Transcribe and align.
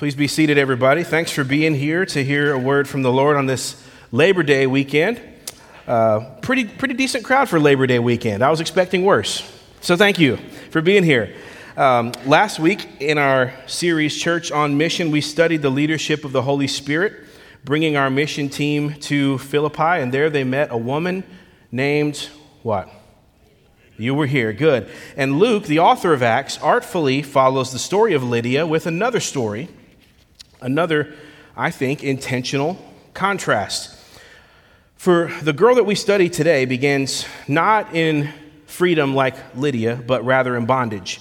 Please 0.00 0.14
be 0.14 0.28
seated, 0.28 0.56
everybody. 0.56 1.04
Thanks 1.04 1.30
for 1.30 1.44
being 1.44 1.74
here 1.74 2.06
to 2.06 2.24
hear 2.24 2.54
a 2.54 2.58
word 2.58 2.88
from 2.88 3.02
the 3.02 3.12
Lord 3.12 3.36
on 3.36 3.44
this 3.44 3.86
Labor 4.12 4.42
Day 4.42 4.66
weekend. 4.66 5.20
Uh, 5.86 6.20
pretty, 6.40 6.64
pretty 6.64 6.94
decent 6.94 7.22
crowd 7.22 7.50
for 7.50 7.60
Labor 7.60 7.86
Day 7.86 7.98
weekend. 7.98 8.42
I 8.42 8.48
was 8.48 8.62
expecting 8.62 9.04
worse. 9.04 9.46
So 9.82 9.98
thank 9.98 10.18
you 10.18 10.38
for 10.70 10.80
being 10.80 11.04
here. 11.04 11.36
Um, 11.76 12.12
last 12.24 12.58
week 12.58 12.88
in 12.98 13.18
our 13.18 13.52
series, 13.66 14.16
Church 14.16 14.50
on 14.50 14.78
Mission, 14.78 15.10
we 15.10 15.20
studied 15.20 15.60
the 15.60 15.68
leadership 15.68 16.24
of 16.24 16.32
the 16.32 16.40
Holy 16.40 16.66
Spirit, 16.66 17.26
bringing 17.62 17.98
our 17.98 18.08
mission 18.08 18.48
team 18.48 18.94
to 19.00 19.36
Philippi, 19.36 20.00
and 20.00 20.14
there 20.14 20.30
they 20.30 20.44
met 20.44 20.70
a 20.70 20.78
woman 20.78 21.24
named 21.70 22.30
what? 22.62 22.88
You 23.98 24.14
were 24.14 24.24
here, 24.24 24.54
good. 24.54 24.88
And 25.18 25.38
Luke, 25.38 25.64
the 25.64 25.80
author 25.80 26.14
of 26.14 26.22
Acts, 26.22 26.56
artfully 26.62 27.20
follows 27.20 27.70
the 27.70 27.78
story 27.78 28.14
of 28.14 28.24
Lydia 28.24 28.66
with 28.66 28.86
another 28.86 29.20
story, 29.20 29.68
another, 30.60 31.14
I 31.56 31.70
think, 31.70 32.02
intentional 32.02 32.78
contrast. 33.14 33.96
For 34.96 35.32
the 35.42 35.52
girl 35.52 35.76
that 35.76 35.84
we 35.84 35.94
study 35.94 36.28
today 36.28 36.64
begins 36.64 37.24
not 37.48 37.94
in 37.94 38.32
freedom 38.66 39.14
like 39.14 39.34
Lydia, 39.56 40.02
but 40.06 40.24
rather 40.24 40.56
in 40.56 40.66
bondage. 40.66 41.20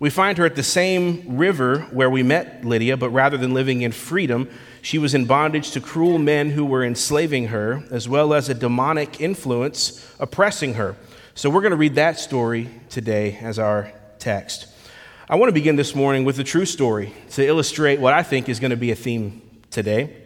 We 0.00 0.10
find 0.10 0.38
her 0.38 0.46
at 0.46 0.56
the 0.56 0.62
same 0.62 1.36
river 1.36 1.80
where 1.90 2.08
we 2.08 2.22
met 2.22 2.64
Lydia, 2.64 2.96
but 2.96 3.10
rather 3.10 3.36
than 3.36 3.52
living 3.52 3.82
in 3.82 3.92
freedom, 3.92 4.48
she 4.80 4.98
was 4.98 5.14
in 5.14 5.26
bondage 5.26 5.72
to 5.72 5.80
cruel 5.80 6.18
men 6.18 6.50
who 6.50 6.64
were 6.64 6.82
enslaving 6.82 7.48
her, 7.48 7.84
as 7.90 8.08
well 8.08 8.32
as 8.32 8.48
a 8.48 8.54
demonic 8.54 9.20
influence 9.20 10.10
oppressing 10.18 10.74
her. 10.74 10.96
So 11.34 11.50
we're 11.50 11.60
going 11.60 11.72
to 11.72 11.76
read 11.76 11.96
that 11.96 12.18
story 12.18 12.70
today 12.88 13.38
as 13.42 13.58
our 13.58 13.92
text. 14.18 14.66
I 15.30 15.36
want 15.36 15.48
to 15.48 15.52
begin 15.52 15.76
this 15.76 15.94
morning 15.94 16.24
with 16.24 16.40
a 16.40 16.44
true 16.44 16.64
story 16.64 17.14
to 17.34 17.46
illustrate 17.46 18.00
what 18.00 18.12
I 18.12 18.24
think 18.24 18.48
is 18.48 18.58
going 18.58 18.72
to 18.72 18.76
be 18.76 18.90
a 18.90 18.96
theme 18.96 19.42
today. 19.70 20.16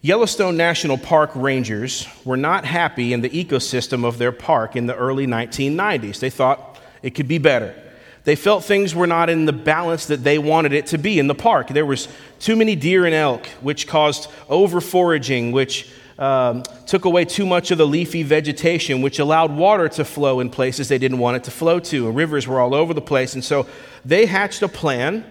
Yellowstone 0.00 0.56
National 0.56 0.98
Park 0.98 1.30
rangers 1.36 2.08
were 2.24 2.36
not 2.36 2.64
happy 2.64 3.12
in 3.12 3.20
the 3.20 3.30
ecosystem 3.30 4.04
of 4.04 4.18
their 4.18 4.32
park 4.32 4.74
in 4.74 4.86
the 4.86 4.96
early 4.96 5.28
1990s. 5.28 6.18
They 6.18 6.28
thought 6.28 6.80
it 7.04 7.10
could 7.10 7.28
be 7.28 7.38
better. 7.38 7.80
They 8.24 8.34
felt 8.34 8.64
things 8.64 8.96
were 8.96 9.06
not 9.06 9.30
in 9.30 9.44
the 9.44 9.52
balance 9.52 10.06
that 10.06 10.24
they 10.24 10.38
wanted 10.38 10.72
it 10.72 10.86
to 10.86 10.98
be 10.98 11.20
in 11.20 11.28
the 11.28 11.34
park. 11.36 11.68
There 11.68 11.86
was 11.86 12.08
too 12.40 12.56
many 12.56 12.74
deer 12.74 13.06
and 13.06 13.14
elk, 13.14 13.46
which 13.60 13.86
caused 13.86 14.28
over 14.48 14.80
foraging, 14.80 15.52
which 15.52 15.88
um, 16.18 16.62
took 16.86 17.04
away 17.04 17.24
too 17.24 17.44
much 17.44 17.70
of 17.70 17.78
the 17.78 17.86
leafy 17.86 18.22
vegetation, 18.22 19.02
which 19.02 19.18
allowed 19.18 19.54
water 19.54 19.88
to 19.90 20.04
flow 20.04 20.40
in 20.40 20.50
places 20.50 20.88
they 20.88 20.98
didn't 20.98 21.18
want 21.18 21.36
it 21.36 21.44
to 21.44 21.50
flow 21.50 21.78
to. 21.80 22.06
And 22.06 22.16
rivers 22.16 22.48
were 22.48 22.60
all 22.60 22.74
over 22.74 22.94
the 22.94 23.02
place. 23.02 23.34
And 23.34 23.44
so 23.44 23.66
they 24.04 24.26
hatched 24.26 24.62
a 24.62 24.68
plan 24.68 25.24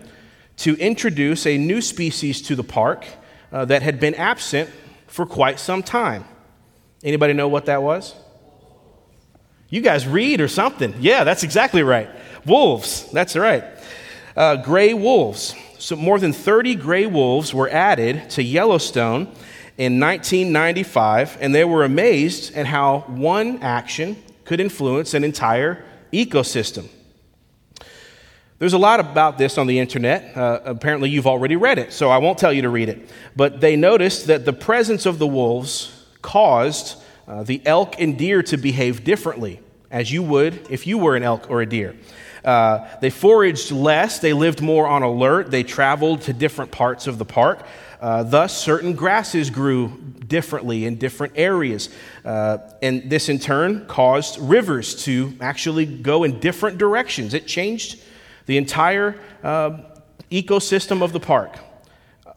to 0.58 0.76
introduce 0.76 1.46
a 1.46 1.58
new 1.58 1.82
species 1.82 2.42
to 2.44 2.56
the 2.56 2.64
park 2.64 3.06
uh, 3.52 3.66
that 3.66 3.82
had 3.82 4.00
been 4.00 4.16
absent 4.16 4.70
for 5.08 5.26
quite 5.26 5.60
some 5.60 5.82
time. 5.82 6.26
Anybody 7.04 7.34
know 7.34 7.48
what 7.48 7.66
that 7.66 7.82
was? 7.82 8.16
You 9.70 9.82
guys 9.82 10.08
read 10.08 10.42
or 10.42 10.48
something. 10.48 10.94
Yeah, 11.00 11.24
that's 11.24 11.44
exactly 11.44 11.84
right. 11.84 12.10
Wolves, 12.46 13.10
that's 13.12 13.36
right. 13.36 13.64
Uh, 14.36 14.58
gray 14.58 14.94
wolves. 14.94 15.56
So, 15.80 15.96
more 15.96 16.20
than 16.20 16.34
30 16.34 16.76
gray 16.76 17.06
wolves 17.06 17.54
were 17.54 17.70
added 17.70 18.30
to 18.32 18.44
Yellowstone 18.44 19.28
in 19.78 20.00
1995, 20.00 21.38
and 21.42 21.54
they 21.54 21.66
were 21.66 21.84
amazed 21.84 22.56
at 22.56 22.66
how 22.66 23.00
one 23.08 23.60
action 23.62 24.16
could 24.46 24.60
influence 24.60 25.14
an 25.14 25.24
entire 25.24 25.84
ecosystem. 26.14 26.88
There's 28.58 28.74
a 28.74 28.78
lot 28.78 29.02
about 29.02 29.38
this 29.38 29.58
on 29.58 29.68
the 29.68 29.80
internet. 29.80 30.36
Uh, 30.36 30.62
apparently, 30.64 31.10
you've 31.10 31.28
already 31.28 31.58
read 31.58 31.78
it, 31.78 31.92
so 31.92 32.10
I 32.10 32.20
won't 32.20 32.38
tell 32.38 32.54
you 32.54 32.62
to 32.62 32.70
read 32.70 32.88
it. 32.88 33.10
But 33.36 33.60
they 33.60 33.76
noticed 33.76 34.28
that 34.28 34.46
the 34.46 34.54
presence 34.54 35.06
of 35.06 35.20
the 35.20 35.28
wolves 35.28 36.06
caused 36.22 37.02
uh, 37.28 37.44
the 37.44 37.62
elk 37.66 38.00
and 38.00 38.18
deer 38.18 38.42
to 38.44 38.56
behave 38.56 39.04
differently, 39.04 39.60
as 39.92 40.10
you 40.12 40.24
would 40.24 40.68
if 40.70 40.88
you 40.88 40.98
were 40.98 41.18
an 41.18 41.24
elk 41.24 41.50
or 41.50 41.62
a 41.62 41.66
deer. 41.66 41.96
Uh, 42.46 42.88
they 43.02 43.10
foraged 43.10 43.72
less, 43.72 44.20
they 44.20 44.32
lived 44.32 44.62
more 44.62 44.88
on 44.88 45.04
alert, 45.04 45.52
they 45.52 45.64
traveled 45.64 46.22
to 46.22 46.32
different 46.32 46.72
parts 46.72 47.08
of 47.08 47.18
the 47.18 47.26
park. 47.26 47.66
Uh, 48.06 48.22
thus, 48.22 48.56
certain 48.56 48.94
grasses 48.94 49.50
grew 49.50 49.88
differently 50.28 50.86
in 50.86 50.96
different 50.96 51.34
areas. 51.36 51.90
Uh, 52.24 52.60
and 52.84 53.10
this 53.10 53.30
in 53.30 53.40
turn 53.40 53.84
caused 53.88 54.38
rivers 54.38 55.04
to 55.04 55.34
actually 55.42 55.88
go 55.88 56.24
in 56.24 56.40
different 56.40 56.78
directions. 56.78 57.34
It 57.34 57.48
changed 57.48 58.00
the 58.46 58.58
entire 58.58 59.20
uh, 59.42 59.80
ecosystem 60.30 61.02
of 61.02 61.14
the 61.14 61.20
park. 61.20 61.58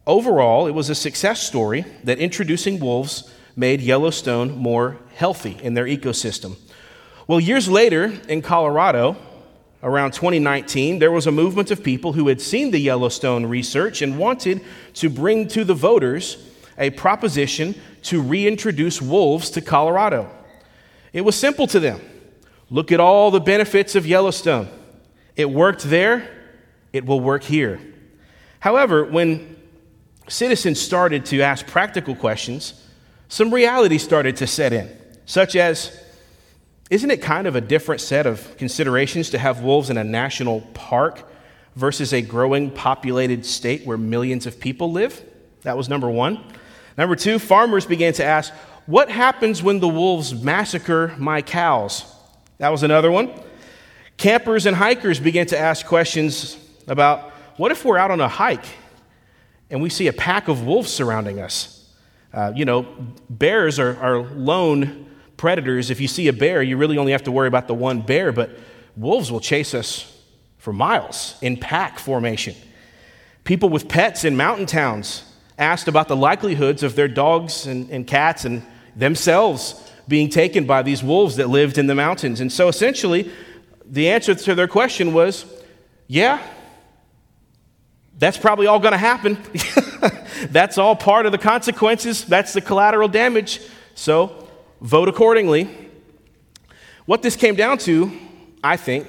Overall, 0.07 0.69
it 0.69 0.71
was 0.71 0.89
a 0.89 0.95
success 0.95 1.47
story 1.47 1.85
that 2.03 2.19
introducing 2.19 2.81
wolves 2.81 3.31
made 3.55 3.83
Yellowstone 3.83 4.57
more 4.57 4.97
healthy 5.17 5.59
in 5.63 5.75
their 5.75 5.85
ecosystem. 5.85 6.57
Well, 7.27 7.41
years 7.41 7.69
later 7.69 8.19
in 8.27 8.41
Colorado, 8.41 9.19
around 9.83 10.13
2019, 10.13 10.99
there 10.99 11.13
was 11.13 11.27
a 11.27 11.33
movement 11.33 11.71
of 11.71 11.83
people 11.83 12.13
who 12.13 12.29
had 12.29 12.41
seen 12.41 12.71
the 12.71 12.79
Yellowstone 12.79 13.47
research 13.47 14.03
and 14.03 14.19
wanted 14.19 14.61
to 14.95 15.09
bring 15.09 15.47
to 15.49 15.65
the 15.65 15.75
voters 15.75 16.45
a 16.79 16.91
proposition 16.91 17.75
to 18.03 18.21
reintroduce 18.21 19.01
wolves 19.01 19.51
to 19.51 19.61
Colorado. 19.61 20.31
It 21.13 21.23
was 21.23 21.37
simple 21.37 21.67
to 21.69 21.81
them. 21.81 22.01
Look 22.71 22.93
at 22.93 23.01
all 23.01 23.31
the 23.31 23.41
benefits 23.41 23.95
of 23.95 24.07
Yellowstone. 24.07 24.69
It 25.37 25.49
worked 25.51 25.83
there, 25.85 26.29
it 26.93 27.07
will 27.07 27.21
work 27.21 27.45
here. 27.45 27.81
However, 28.61 29.05
when 29.05 29.57
citizens 30.29 30.81
started 30.81 31.25
to 31.27 31.41
ask 31.41 31.67
practical 31.67 32.15
questions, 32.15 32.85
some 33.29 33.53
reality 33.53 33.99
started 33.99 34.37
to 34.37 34.47
set 34.47 34.73
in, 34.73 34.91
such 35.27 35.55
as 35.55 36.05
isn't 36.91 37.11
it 37.11 37.21
kind 37.21 37.47
of 37.47 37.55
a 37.55 37.61
different 37.61 38.01
set 38.01 38.27
of 38.27 38.57
considerations 38.57 39.31
to 39.31 39.39
have 39.39 39.61
wolves 39.61 39.91
in 39.91 39.99
a 39.99 40.05
national 40.05 40.63
park 40.73 41.31
versus 41.77 42.13
a 42.13 42.23
growing 42.23 42.71
populated 42.71 43.45
state 43.45 43.85
where 43.85 43.99
millions 43.99 44.47
of 44.47 44.59
people 44.59 44.91
live? 44.91 45.23
That 45.63 45.77
was 45.77 45.89
number 45.89 46.09
one. 46.09 46.43
Number 46.97 47.15
two, 47.15 47.39
farmers 47.39 47.85
began 47.85 48.13
to 48.15 48.25
ask, 48.25 48.53
what 48.87 49.11
happens 49.11 49.63
when 49.63 49.81
the 49.81 49.89
wolves 49.89 50.35
massacre 50.35 51.15
my 51.19 51.43
cows? 51.43 52.05
That 52.57 52.71
was 52.71 52.83
another 52.83 53.11
one. 53.11 53.31
Campers 54.17 54.65
and 54.65 54.75
hikers 54.75 55.21
began 55.21 55.47
to 55.47 55.59
ask 55.59 55.87
questions 55.87 56.57
about 56.87 57.31
what 57.59 57.71
if 57.71 57.85
we're 57.85 57.99
out 57.99 58.11
on 58.11 58.21
a 58.21 58.29
hike 58.29 58.65
and 59.71 59.83
we 59.83 59.91
see 59.91 60.07
a 60.07 60.13
pack 60.13 60.49
of 60.49 60.65
wolves 60.65 60.91
surrounding 60.91 61.39
us? 61.39 61.93
Uh, 62.33 62.53
you 62.57 62.65
know, 62.65 62.87
bears 63.29 63.79
are, 63.79 63.97
are 64.01 64.19
lone 64.21 65.07
predators, 65.39 65.89
if 65.91 66.01
you 66.01 66.09
see 66.09 66.29
a 66.29 66.33
bear, 66.33 66.63
you 66.63 66.77
really 66.77 66.99
only 66.99 67.13
have 67.13 67.23
to 67.23 67.33
worry 67.33 67.49
about 67.49 67.67
the 67.69 67.75
one 67.75 68.03
bear, 68.03 68.33
but 68.33 68.51
wolves 68.97 69.33
will 69.33 69.41
chase 69.41 69.73
us 69.73 70.15
for 70.59 70.73
miles 70.73 71.37
in 71.41 71.57
pack 71.57 71.99
formation. 71.99 72.55
People 73.45 73.71
with 73.71 73.89
pets 73.89 74.25
in 74.25 74.37
mountain 74.37 74.67
towns 74.67 75.25
asked 75.57 75.89
about 75.89 76.09
the 76.09 76.17
likelihoods 76.17 76.83
of 76.83 76.95
their 76.95 77.09
dogs 77.09 77.67
and, 77.67 77.89
and 77.91 78.07
cats 78.07 78.45
and 78.45 78.63
themselves 78.95 79.91
being 80.07 80.29
taken 80.29 80.67
by 80.67 80.83
these 80.83 81.03
wolves 81.03 81.37
that 81.37 81.49
lived 81.49 81.79
in 81.79 81.87
the 81.87 81.95
mountains. 81.95 82.41
And 82.41 82.53
so 82.53 82.69
essentially, 82.69 83.31
the 83.87 84.11
answer 84.11 84.35
to 84.35 84.55
their 84.55 84.69
question 84.69 85.15
was 85.15 85.47
yeah, 86.09 86.43
that's 88.19 88.39
probably 88.39 88.67
all 88.67 88.81
going 88.81 88.93
to 88.93 88.99
happen. 88.99 89.39
that's 90.51 90.79
all 90.79 90.97
part 90.97 91.27
of 91.27 91.33
the 91.33 91.39
consequences. 91.39 92.25
That's 92.25 92.55
the 92.55 92.61
collateral 92.61 93.09
damage. 93.09 93.61
So 93.95 94.38
vote 94.81 95.09
accordingly. 95.09 95.69
What 97.07 97.23
this 97.23 97.37
came 97.37 97.55
down 97.55 97.79
to, 97.79 98.13
I 98.63 98.77
think, 98.77 99.07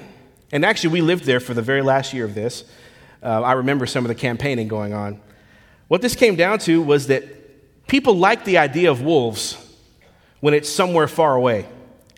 and 0.52 0.64
actually 0.64 0.90
we 0.90 1.00
lived 1.00 1.24
there 1.24 1.40
for 1.40 1.54
the 1.54 1.62
very 1.62 1.82
last 1.82 2.12
year 2.12 2.24
of 2.24 2.34
this. 2.34 2.64
Uh, 3.22 3.42
I 3.42 3.52
remember 3.52 3.86
some 3.86 4.04
of 4.04 4.08
the 4.08 4.14
campaigning 4.14 4.68
going 4.68 4.92
on. 4.92 5.20
What 5.88 6.02
this 6.02 6.14
came 6.14 6.36
down 6.36 6.58
to 6.60 6.82
was 6.82 7.08
that 7.08 7.86
people 7.86 8.14
like 8.16 8.44
the 8.44 8.58
idea 8.58 8.90
of 8.90 9.02
wolves 9.02 9.56
when 10.40 10.54
it's 10.54 10.68
somewhere 10.68 11.08
far 11.08 11.34
away 11.34 11.66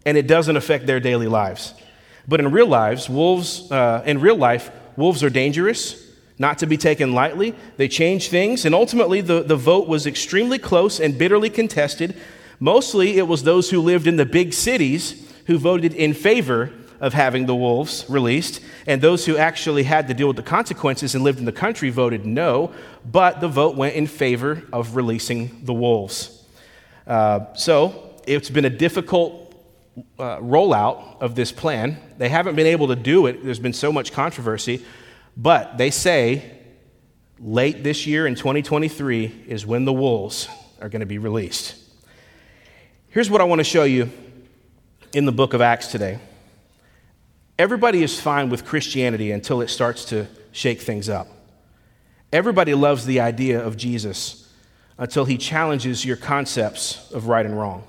and 0.04 0.16
it 0.16 0.26
doesn't 0.26 0.56
affect 0.56 0.86
their 0.86 1.00
daily 1.00 1.26
lives. 1.26 1.74
But 2.28 2.40
in 2.40 2.50
real 2.52 2.66
lives, 2.66 3.08
wolves, 3.08 3.70
uh, 3.70 4.02
in 4.06 4.20
real 4.20 4.36
life, 4.36 4.70
wolves 4.96 5.24
are 5.24 5.30
dangerous, 5.30 6.10
not 6.38 6.58
to 6.58 6.66
be 6.66 6.76
taken 6.76 7.12
lightly. 7.12 7.54
They 7.76 7.88
change 7.88 8.28
things, 8.28 8.64
and 8.64 8.74
ultimately 8.74 9.20
the, 9.20 9.42
the 9.42 9.56
vote 9.56 9.88
was 9.88 10.06
extremely 10.06 10.58
close 10.58 11.00
and 11.00 11.18
bitterly 11.18 11.50
contested 11.50 12.14
Mostly 12.62 13.18
it 13.18 13.26
was 13.26 13.42
those 13.42 13.70
who 13.70 13.80
lived 13.80 14.06
in 14.06 14.14
the 14.14 14.24
big 14.24 14.52
cities 14.52 15.28
who 15.48 15.58
voted 15.58 15.94
in 15.94 16.14
favor 16.14 16.70
of 17.00 17.12
having 17.12 17.46
the 17.46 17.56
wolves 17.56 18.04
released, 18.08 18.60
and 18.86 19.02
those 19.02 19.26
who 19.26 19.36
actually 19.36 19.82
had 19.82 20.06
to 20.06 20.14
deal 20.14 20.28
with 20.28 20.36
the 20.36 20.44
consequences 20.44 21.16
and 21.16 21.24
lived 21.24 21.40
in 21.40 21.44
the 21.44 21.50
country 21.50 21.90
voted 21.90 22.24
no, 22.24 22.72
but 23.04 23.40
the 23.40 23.48
vote 23.48 23.74
went 23.74 23.96
in 23.96 24.06
favor 24.06 24.62
of 24.72 24.94
releasing 24.94 25.64
the 25.64 25.74
wolves. 25.74 26.46
Uh, 27.04 27.52
so 27.54 28.14
it's 28.28 28.48
been 28.48 28.64
a 28.64 28.70
difficult 28.70 29.56
uh, 30.20 30.38
rollout 30.38 31.20
of 31.20 31.34
this 31.34 31.50
plan. 31.50 31.98
They 32.16 32.28
haven't 32.28 32.54
been 32.54 32.68
able 32.68 32.86
to 32.86 32.96
do 32.96 33.26
it, 33.26 33.42
there's 33.42 33.58
been 33.58 33.72
so 33.72 33.90
much 33.90 34.12
controversy, 34.12 34.86
but 35.36 35.78
they 35.78 35.90
say 35.90 36.58
late 37.40 37.82
this 37.82 38.06
year 38.06 38.24
in 38.24 38.36
2023 38.36 39.46
is 39.48 39.66
when 39.66 39.84
the 39.84 39.92
wolves 39.92 40.46
are 40.80 40.88
going 40.88 41.00
to 41.00 41.06
be 41.06 41.18
released. 41.18 41.81
Here's 43.12 43.28
what 43.28 43.42
I 43.42 43.44
want 43.44 43.58
to 43.58 43.64
show 43.64 43.84
you 43.84 44.10
in 45.12 45.26
the 45.26 45.32
book 45.32 45.52
of 45.52 45.60
Acts 45.60 45.88
today. 45.88 46.18
Everybody 47.58 48.02
is 48.02 48.18
fine 48.18 48.48
with 48.48 48.64
Christianity 48.64 49.32
until 49.32 49.60
it 49.60 49.68
starts 49.68 50.06
to 50.06 50.26
shake 50.50 50.80
things 50.80 51.10
up. 51.10 51.28
Everybody 52.32 52.72
loves 52.72 53.04
the 53.04 53.20
idea 53.20 53.62
of 53.62 53.76
Jesus 53.76 54.50
until 54.96 55.26
he 55.26 55.36
challenges 55.36 56.06
your 56.06 56.16
concepts 56.16 57.12
of 57.12 57.28
right 57.28 57.44
and 57.44 57.54
wrong. 57.54 57.84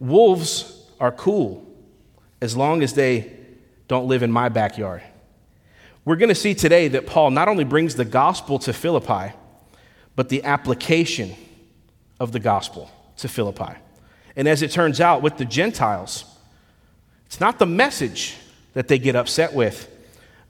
Wolves 0.00 0.82
are 0.98 1.12
cool 1.12 1.66
as 2.40 2.56
long 2.56 2.82
as 2.82 2.94
they 2.94 3.36
don't 3.86 4.08
live 4.08 4.22
in 4.22 4.32
my 4.32 4.48
backyard. 4.48 5.02
We're 6.06 6.16
going 6.16 6.30
to 6.30 6.34
see 6.34 6.54
today 6.54 6.88
that 6.88 7.06
Paul 7.06 7.32
not 7.32 7.48
only 7.48 7.64
brings 7.64 7.96
the 7.96 8.06
gospel 8.06 8.58
to 8.60 8.72
Philippi, 8.72 9.34
but 10.14 10.30
the 10.30 10.42
application 10.44 11.34
of 12.18 12.32
the 12.32 12.40
gospel 12.40 12.90
to 13.18 13.28
Philippi. 13.28 13.74
And 14.36 14.46
as 14.46 14.62
it 14.62 14.70
turns 14.70 15.00
out, 15.00 15.22
with 15.22 15.38
the 15.38 15.46
Gentiles, 15.46 16.24
it's 17.26 17.40
not 17.40 17.58
the 17.58 17.66
message 17.66 18.36
that 18.74 18.88
they 18.88 18.98
get 18.98 19.16
upset 19.16 19.54
with, 19.54 19.90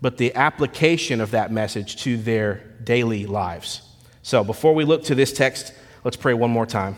but 0.03 0.19
the 0.19 0.35
application 0.35 1.21
of 1.21 1.31
that 1.31 1.53
message 1.53 1.97
to 2.03 2.17
their 2.17 2.65
daily 2.83 3.25
lives. 3.25 3.83
So 4.23 4.43
before 4.43 4.75
we 4.75 4.85
look 4.85 5.05
to 5.05 5.15
this 5.15 5.33
text, 5.33 5.73
let's 6.03 6.17
pray 6.17 6.35
one 6.35 6.50
more 6.50 6.67
time. 6.67 6.97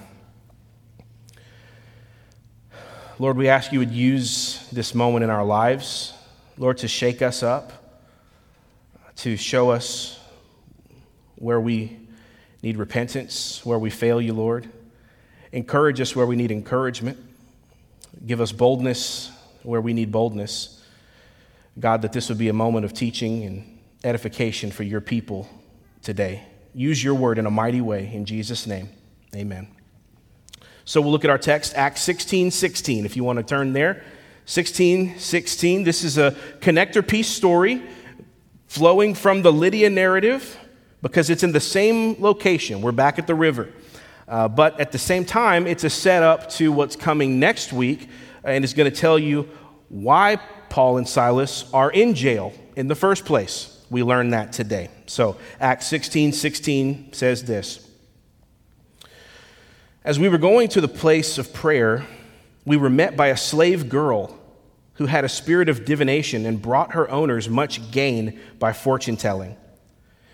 Lord, 3.19 3.37
we 3.37 3.49
ask 3.49 3.73
you 3.73 3.81
would 3.81 3.90
use 3.90 4.67
this 4.70 4.94
moment 4.94 5.25
in 5.25 5.31
our 5.31 5.44
lives, 5.44 6.14
Lord, 6.56 6.79
to 6.79 6.88
shake 6.88 7.20
us 7.20 7.43
up, 7.43 7.73
to 9.17 9.37
show 9.37 9.70
us 9.70 10.19
where 11.35 11.61
we 11.61 11.99
need 12.62 12.76
repentance, 12.76 13.64
where 13.67 13.79
we 13.79 13.90
fail 13.90 14.20
you, 14.20 14.32
Lord. 14.32 14.69
Encourage 15.53 16.00
us 16.00 16.15
where 16.15 16.27
we 16.27 16.37
need 16.37 16.50
encouragement. 16.50 17.19
Give 18.27 18.41
us 18.41 18.53
boldness 18.53 19.31
where 19.62 19.81
we 19.81 19.93
need 19.93 20.12
boldness. 20.12 20.83
God, 21.79 22.03
that 22.03 22.12
this 22.12 22.29
would 22.29 22.39
be 22.39 22.49
a 22.49 22.53
moment 22.53 22.85
of 22.85 22.93
teaching 22.93 23.45
and 23.45 23.79
edification 24.05 24.71
for 24.71 24.83
your 24.83 25.00
people 25.00 25.49
today. 26.03 26.45
Use 26.75 27.03
your 27.03 27.15
word 27.15 27.39
in 27.39 27.47
a 27.47 27.50
mighty 27.50 27.81
way. 27.81 28.11
In 28.12 28.25
Jesus' 28.25 28.67
name, 28.67 28.89
amen. 29.35 29.69
So 30.85 31.00
we'll 31.00 31.12
look 31.12 31.25
at 31.25 31.31
our 31.31 31.39
text, 31.39 31.75
Acts 31.75 32.00
16 32.03 32.50
16, 32.50 33.05
if 33.05 33.17
you 33.17 33.25
want 33.25 33.39
to 33.39 33.43
turn 33.43 33.73
there. 33.73 34.03
16 34.47 35.19
16. 35.19 35.85
This 35.85 36.03
is 36.03 36.17
a 36.17 36.33
connector 36.61 37.06
piece 37.06 37.29
story 37.29 37.83
flowing 38.67 39.15
from 39.15 39.43
the 39.43 39.53
Lydia 39.53 39.91
narrative 39.91 40.59
because 41.03 41.31
it's 41.31 41.43
in 41.43 41.53
the 41.53 41.61
same 41.61 42.21
location. 42.21 42.81
We're 42.81 42.93
back 42.93 43.19
at 43.19 43.27
the 43.27 43.35
river. 43.35 43.69
Uh, 44.28 44.46
but 44.46 44.78
at 44.78 44.92
the 44.92 44.98
same 44.98 45.25
time, 45.25 45.66
it's 45.66 45.84
a 45.84 45.90
setup 45.90 46.50
to 46.50 46.70
what's 46.70 46.96
coming 46.96 47.40
next 47.40 47.72
week, 47.72 48.08
and 48.44 48.62
it's 48.62 48.75
going 48.75 48.90
to 48.90 48.96
tell 48.96 49.19
you 49.19 49.48
why 49.88 50.36
Paul 50.69 50.98
and 50.98 51.08
Silas 51.08 51.69
are 51.72 51.90
in 51.90 52.14
jail 52.14 52.52
in 52.76 52.88
the 52.88 52.94
first 52.94 53.25
place. 53.25 53.75
We 53.90 54.02
learn 54.02 54.30
that 54.30 54.52
today. 54.52 54.90
So, 55.06 55.38
Acts 55.60 55.86
16 55.86 56.32
16 56.32 57.12
says 57.14 57.44
this 57.44 57.88
As 60.04 60.19
we 60.19 60.28
were 60.28 60.38
going 60.38 60.69
to 60.69 60.82
the 60.82 60.88
place 60.88 61.38
of 61.38 61.54
prayer, 61.54 62.06
we 62.66 62.76
were 62.76 62.90
met 62.90 63.16
by 63.16 63.28
a 63.28 63.36
slave 63.36 63.88
girl 63.88 64.38
who 64.94 65.06
had 65.06 65.25
a 65.25 65.28
spirit 65.28 65.70
of 65.70 65.86
divination 65.86 66.44
and 66.44 66.60
brought 66.60 66.92
her 66.92 67.10
owners 67.10 67.48
much 67.48 67.90
gain 67.90 68.38
by 68.58 68.75
fortune 68.75 69.16
telling. 69.16 69.56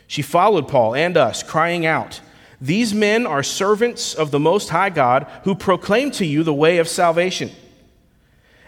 She 0.09 0.23
followed 0.23 0.67
Paul 0.67 0.95
and 0.95 1.17
us, 1.17 1.43
crying 1.43 1.87
out, 1.87 2.21
these 2.61 2.95
men 2.95 3.27
are 3.27 3.43
servants 3.43 4.15
of 4.15 4.31
the 4.31 4.41
Most 4.41 4.69
High 4.69 4.91
God 4.91 5.27
who 5.45 5.55
proclaim 5.55 6.11
to 6.13 6.27
you 6.27 6.43
the 6.43 6.55
way 6.55 6.79
of 6.79 6.89
salvation. 6.89 7.51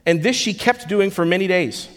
And 0.05 0.23
this 0.23 0.37
she 0.37 0.55
kept 0.55 0.89
doing 0.89 1.11
for 1.11 1.25
many 1.25 1.47
days. 1.47 1.89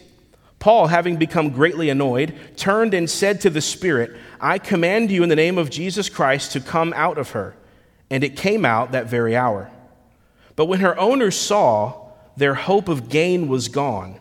Paul, 0.59 0.87
having 0.87 1.17
become 1.17 1.51
greatly 1.51 1.89
annoyed, 1.89 2.33
turned 2.57 2.93
and 2.93 3.09
said 3.09 3.41
to 3.41 3.49
the 3.49 3.61
Spirit, 3.61 4.15
I 4.41 4.57
command 4.57 5.09
you 5.09 5.23
in 5.23 5.29
the 5.29 5.35
name 5.35 5.57
of 5.57 5.69
Jesus 5.69 6.09
Christ 6.09 6.51
to 6.51 6.59
come 6.59 6.93
out 6.95 7.17
of 7.17 7.31
her. 7.31 7.55
And 8.09 8.23
it 8.23 8.35
came 8.35 8.65
out 8.65 8.91
that 8.91 9.07
very 9.07 9.35
hour. 9.35 9.71
But 10.55 10.65
when 10.65 10.81
her 10.81 10.99
owners 10.99 11.37
saw 11.37 12.09
their 12.35 12.55
hope 12.55 12.89
of 12.89 13.07
gain 13.07 13.47
was 13.47 13.69
gone, 13.69 14.19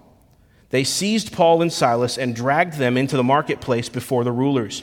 they 0.71 0.85
seized 0.85 1.33
Paul 1.33 1.63
and 1.63 1.73
Silas 1.73 2.19
and 2.19 2.37
dragged 2.37 2.75
them 2.75 2.97
into 2.97 3.17
the 3.17 3.25
marketplace 3.25 3.89
before 3.89 4.23
the 4.23 4.33
rulers. 4.33 4.83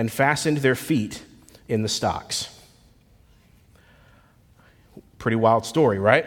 and 0.00 0.10
fastened 0.10 0.56
their 0.56 0.74
feet 0.74 1.22
in 1.68 1.82
the 1.82 1.88
stocks. 1.88 2.48
Pretty 5.18 5.36
wild 5.36 5.66
story, 5.66 5.98
right? 5.98 6.24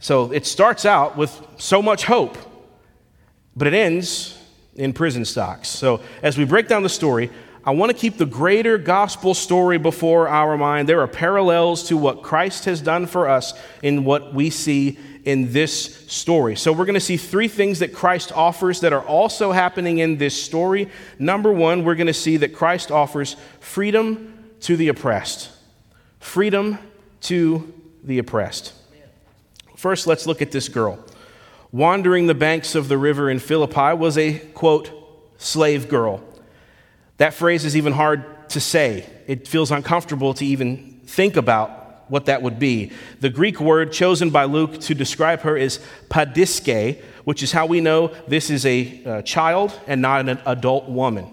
So 0.00 0.32
it 0.32 0.44
starts 0.44 0.84
out 0.84 1.16
with 1.16 1.40
so 1.56 1.80
much 1.80 2.02
hope, 2.02 2.36
but 3.54 3.68
it 3.68 3.74
ends 3.74 4.36
in 4.74 4.92
prison 4.92 5.24
stocks. 5.24 5.68
So 5.68 6.00
as 6.20 6.36
we 6.36 6.44
break 6.44 6.66
down 6.66 6.82
the 6.82 6.88
story, 6.88 7.30
I 7.64 7.70
want 7.70 7.92
to 7.92 7.96
keep 7.96 8.16
the 8.16 8.26
greater 8.26 8.76
gospel 8.76 9.34
story 9.34 9.78
before 9.78 10.26
our 10.26 10.58
mind. 10.58 10.88
There 10.88 11.00
are 11.00 11.06
parallels 11.06 11.84
to 11.90 11.96
what 11.96 12.24
Christ 12.24 12.64
has 12.64 12.80
done 12.80 13.06
for 13.06 13.28
us 13.28 13.54
in 13.82 14.02
what 14.02 14.34
we 14.34 14.50
see 14.50 14.98
in 15.24 15.52
this 15.52 16.06
story. 16.06 16.56
So, 16.56 16.72
we're 16.72 16.84
going 16.84 16.94
to 16.94 17.00
see 17.00 17.16
three 17.16 17.48
things 17.48 17.78
that 17.78 17.92
Christ 17.92 18.32
offers 18.32 18.80
that 18.80 18.92
are 18.92 19.04
also 19.04 19.52
happening 19.52 19.98
in 19.98 20.18
this 20.18 20.40
story. 20.40 20.88
Number 21.18 21.52
one, 21.52 21.84
we're 21.84 21.94
going 21.94 22.06
to 22.06 22.14
see 22.14 22.38
that 22.38 22.54
Christ 22.54 22.90
offers 22.90 23.36
freedom 23.60 24.50
to 24.60 24.76
the 24.76 24.88
oppressed. 24.88 25.50
Freedom 26.20 26.78
to 27.22 27.72
the 28.04 28.18
oppressed. 28.18 28.74
First, 29.76 30.06
let's 30.06 30.26
look 30.26 30.42
at 30.42 30.52
this 30.52 30.68
girl. 30.68 31.04
Wandering 31.72 32.26
the 32.26 32.34
banks 32.34 32.74
of 32.74 32.88
the 32.88 32.98
river 32.98 33.30
in 33.30 33.38
Philippi 33.38 33.96
was 33.96 34.18
a, 34.18 34.38
quote, 34.38 34.90
slave 35.38 35.88
girl. 35.88 36.22
That 37.16 37.34
phrase 37.34 37.64
is 37.64 37.76
even 37.76 37.92
hard 37.92 38.48
to 38.50 38.60
say. 38.60 39.08
It 39.26 39.48
feels 39.48 39.70
uncomfortable 39.70 40.34
to 40.34 40.44
even 40.44 41.00
think 41.06 41.36
about 41.36 41.81
what 42.08 42.26
that 42.26 42.42
would 42.42 42.58
be. 42.58 42.92
The 43.20 43.30
Greek 43.30 43.60
word 43.60 43.92
chosen 43.92 44.30
by 44.30 44.44
Luke 44.44 44.80
to 44.82 44.94
describe 44.94 45.40
her 45.40 45.56
is 45.56 45.80
padiske, 46.08 47.00
which 47.24 47.42
is 47.42 47.52
how 47.52 47.66
we 47.66 47.80
know 47.80 48.12
this 48.28 48.50
is 48.50 48.66
a 48.66 49.02
uh, 49.04 49.22
child 49.22 49.78
and 49.86 50.02
not 50.02 50.28
an 50.28 50.38
adult 50.46 50.88
woman. 50.88 51.32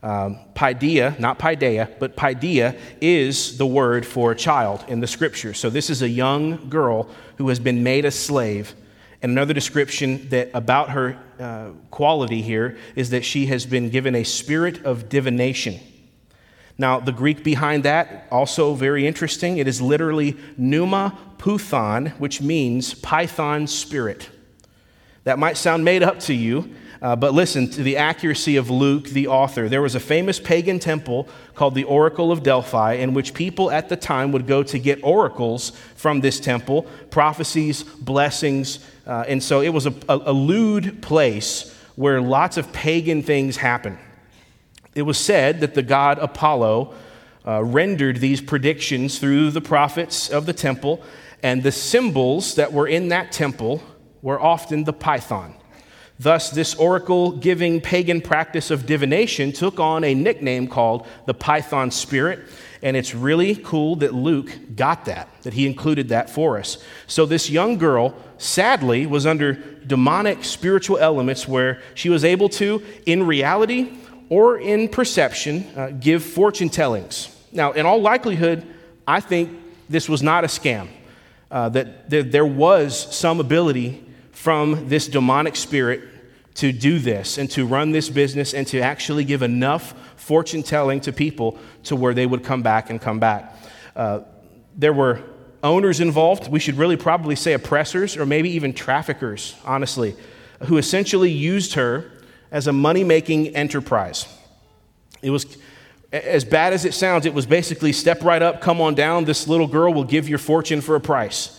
Um, 0.00 0.38
paideia, 0.54 1.18
not 1.18 1.40
paideia, 1.40 1.98
but 1.98 2.16
paideia 2.16 2.78
is 3.00 3.58
the 3.58 3.66
word 3.66 4.06
for 4.06 4.32
child 4.34 4.84
in 4.86 5.00
the 5.00 5.08
scripture. 5.08 5.54
So 5.54 5.70
this 5.70 5.90
is 5.90 6.02
a 6.02 6.08
young 6.08 6.68
girl 6.68 7.08
who 7.36 7.48
has 7.48 7.58
been 7.58 7.82
made 7.82 8.04
a 8.04 8.12
slave. 8.12 8.74
And 9.22 9.32
another 9.32 9.54
description 9.54 10.28
that 10.28 10.50
about 10.54 10.90
her 10.90 11.18
uh, 11.40 11.70
quality 11.90 12.42
here 12.42 12.78
is 12.94 13.10
that 13.10 13.24
she 13.24 13.46
has 13.46 13.66
been 13.66 13.90
given 13.90 14.14
a 14.14 14.22
spirit 14.22 14.84
of 14.84 15.08
divination. 15.08 15.80
Now, 16.78 17.00
the 17.00 17.12
Greek 17.12 17.42
behind 17.42 17.82
that, 17.82 18.28
also 18.30 18.74
very 18.74 19.04
interesting. 19.04 19.58
It 19.58 19.66
is 19.66 19.82
literally 19.82 20.36
pneuma 20.56 21.18
puthon, 21.38 22.12
which 22.20 22.40
means 22.40 22.94
python 22.94 23.66
spirit. 23.66 24.30
That 25.24 25.40
might 25.40 25.56
sound 25.56 25.84
made 25.84 26.04
up 26.04 26.20
to 26.20 26.34
you, 26.34 26.72
uh, 27.02 27.16
but 27.16 27.34
listen 27.34 27.68
to 27.70 27.82
the 27.82 27.96
accuracy 27.96 28.56
of 28.56 28.70
Luke, 28.70 29.08
the 29.08 29.26
author. 29.26 29.68
There 29.68 29.82
was 29.82 29.96
a 29.96 30.00
famous 30.00 30.38
pagan 30.38 30.78
temple 30.78 31.28
called 31.56 31.74
the 31.74 31.84
Oracle 31.84 32.30
of 32.30 32.44
Delphi, 32.44 32.94
in 32.94 33.12
which 33.12 33.34
people 33.34 33.70
at 33.72 33.88
the 33.88 33.96
time 33.96 34.30
would 34.30 34.46
go 34.46 34.62
to 34.62 34.78
get 34.78 35.00
oracles 35.02 35.70
from 35.96 36.20
this 36.20 36.38
temple, 36.38 36.82
prophecies, 37.10 37.82
blessings. 37.82 38.78
Uh, 39.06 39.24
and 39.26 39.42
so 39.42 39.60
it 39.60 39.70
was 39.70 39.86
a, 39.86 39.94
a, 40.08 40.16
a 40.26 40.32
lewd 40.32 41.02
place 41.02 41.74
where 41.96 42.20
lots 42.20 42.56
of 42.56 42.72
pagan 42.72 43.22
things 43.22 43.56
happened. 43.56 43.98
It 44.98 45.02
was 45.02 45.16
said 45.16 45.60
that 45.60 45.74
the 45.74 45.82
god 45.84 46.18
Apollo 46.18 46.92
uh, 47.46 47.62
rendered 47.62 48.16
these 48.16 48.40
predictions 48.40 49.20
through 49.20 49.52
the 49.52 49.60
prophets 49.60 50.28
of 50.28 50.44
the 50.44 50.52
temple, 50.52 51.00
and 51.40 51.62
the 51.62 51.70
symbols 51.70 52.56
that 52.56 52.72
were 52.72 52.88
in 52.88 53.06
that 53.10 53.30
temple 53.30 53.80
were 54.22 54.40
often 54.40 54.82
the 54.82 54.92
python. 54.92 55.54
Thus, 56.18 56.50
this 56.50 56.74
oracle 56.74 57.30
giving 57.30 57.80
pagan 57.80 58.20
practice 58.20 58.72
of 58.72 58.86
divination 58.86 59.52
took 59.52 59.78
on 59.78 60.02
a 60.02 60.14
nickname 60.14 60.66
called 60.66 61.06
the 61.26 61.34
Python 61.34 61.92
Spirit. 61.92 62.40
And 62.82 62.96
it's 62.96 63.14
really 63.14 63.54
cool 63.54 63.94
that 63.96 64.14
Luke 64.14 64.50
got 64.74 65.04
that, 65.04 65.28
that 65.42 65.52
he 65.52 65.64
included 65.64 66.08
that 66.08 66.28
for 66.28 66.58
us. 66.58 66.78
So, 67.06 67.24
this 67.24 67.48
young 67.48 67.78
girl, 67.78 68.16
sadly, 68.36 69.06
was 69.06 69.26
under 69.26 69.52
demonic 69.52 70.42
spiritual 70.42 70.98
elements 70.98 71.46
where 71.46 71.82
she 71.94 72.08
was 72.08 72.24
able 72.24 72.48
to, 72.48 72.82
in 73.06 73.24
reality 73.24 73.96
or 74.28 74.58
in 74.58 74.88
perception, 74.88 75.66
uh, 75.76 75.90
give 75.90 76.22
fortune 76.22 76.68
tellings. 76.68 77.34
Now, 77.52 77.72
in 77.72 77.86
all 77.86 78.00
likelihood, 78.00 78.66
I 79.06 79.20
think 79.20 79.58
this 79.88 80.08
was 80.08 80.22
not 80.22 80.44
a 80.44 80.48
scam, 80.48 80.88
uh, 81.50 81.70
that, 81.70 82.10
there 82.10 82.46
was 82.46 83.14
some 83.14 83.40
ability 83.40 84.04
from 84.32 84.88
this 84.88 85.08
demonic 85.08 85.56
spirit 85.56 86.02
to 86.54 86.72
do 86.72 86.98
this 86.98 87.38
and 87.38 87.50
to 87.50 87.66
run 87.66 87.92
this 87.92 88.08
business 88.08 88.52
and 88.52 88.66
to 88.66 88.80
actually 88.80 89.24
give 89.24 89.42
enough 89.42 89.94
fortune 90.16 90.62
telling 90.62 91.00
to 91.00 91.12
people 91.12 91.58
to 91.84 91.96
where 91.96 92.12
they 92.12 92.26
would 92.26 92.44
come 92.44 92.62
back 92.62 92.90
and 92.90 93.00
come 93.00 93.18
back. 93.18 93.56
Uh, 93.96 94.20
there 94.76 94.92
were 94.92 95.22
owners 95.62 96.00
involved. 96.00 96.50
We 96.50 96.60
should 96.60 96.76
really 96.76 96.96
probably 96.96 97.36
say 97.36 97.52
oppressors 97.52 98.16
or 98.16 98.26
maybe 98.26 98.50
even 98.50 98.72
traffickers, 98.72 99.54
honestly, 99.64 100.16
who 100.64 100.76
essentially 100.76 101.30
used 101.30 101.74
her 101.74 102.10
as 102.50 102.66
a 102.66 102.72
money 102.72 103.04
making 103.04 103.54
enterprise. 103.56 104.26
It 105.22 105.30
was 105.30 105.56
as 106.12 106.44
bad 106.44 106.72
as 106.72 106.84
it 106.84 106.94
sounds, 106.94 107.26
it 107.26 107.34
was 107.34 107.46
basically 107.46 107.92
step 107.92 108.22
right 108.22 108.40
up, 108.40 108.60
come 108.60 108.80
on 108.80 108.94
down. 108.94 109.24
This 109.24 109.46
little 109.46 109.66
girl 109.66 109.92
will 109.92 110.04
give 110.04 110.28
your 110.28 110.38
fortune 110.38 110.80
for 110.80 110.96
a 110.96 111.00
price. 111.00 111.54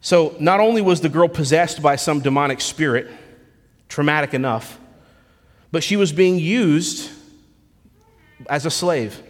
So, 0.00 0.34
not 0.40 0.60
only 0.60 0.80
was 0.80 1.02
the 1.02 1.10
girl 1.10 1.28
possessed 1.28 1.82
by 1.82 1.96
some 1.96 2.20
demonic 2.20 2.62
spirit, 2.62 3.10
traumatic 3.88 4.32
enough, 4.32 4.78
but 5.72 5.82
she 5.82 5.96
was 5.96 6.10
being 6.10 6.38
used 6.38 7.10
as 8.48 8.64
a 8.64 8.70
slave. 8.70 9.22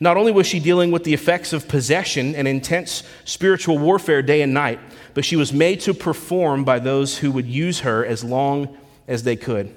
Not 0.00 0.16
only 0.16 0.32
was 0.32 0.46
she 0.46 0.58
dealing 0.58 0.90
with 0.90 1.04
the 1.04 1.14
effects 1.14 1.52
of 1.52 1.68
possession 1.68 2.34
and 2.34 2.48
intense 2.48 3.04
spiritual 3.24 3.78
warfare 3.78 4.22
day 4.22 4.42
and 4.42 4.52
night, 4.52 4.80
but 5.14 5.24
she 5.24 5.36
was 5.36 5.52
made 5.52 5.80
to 5.80 5.94
perform 5.94 6.64
by 6.64 6.78
those 6.78 7.18
who 7.18 7.30
would 7.30 7.46
use 7.46 7.80
her 7.80 8.04
as 8.04 8.24
long 8.24 8.76
as 9.08 9.24
they 9.24 9.34
could. 9.34 9.74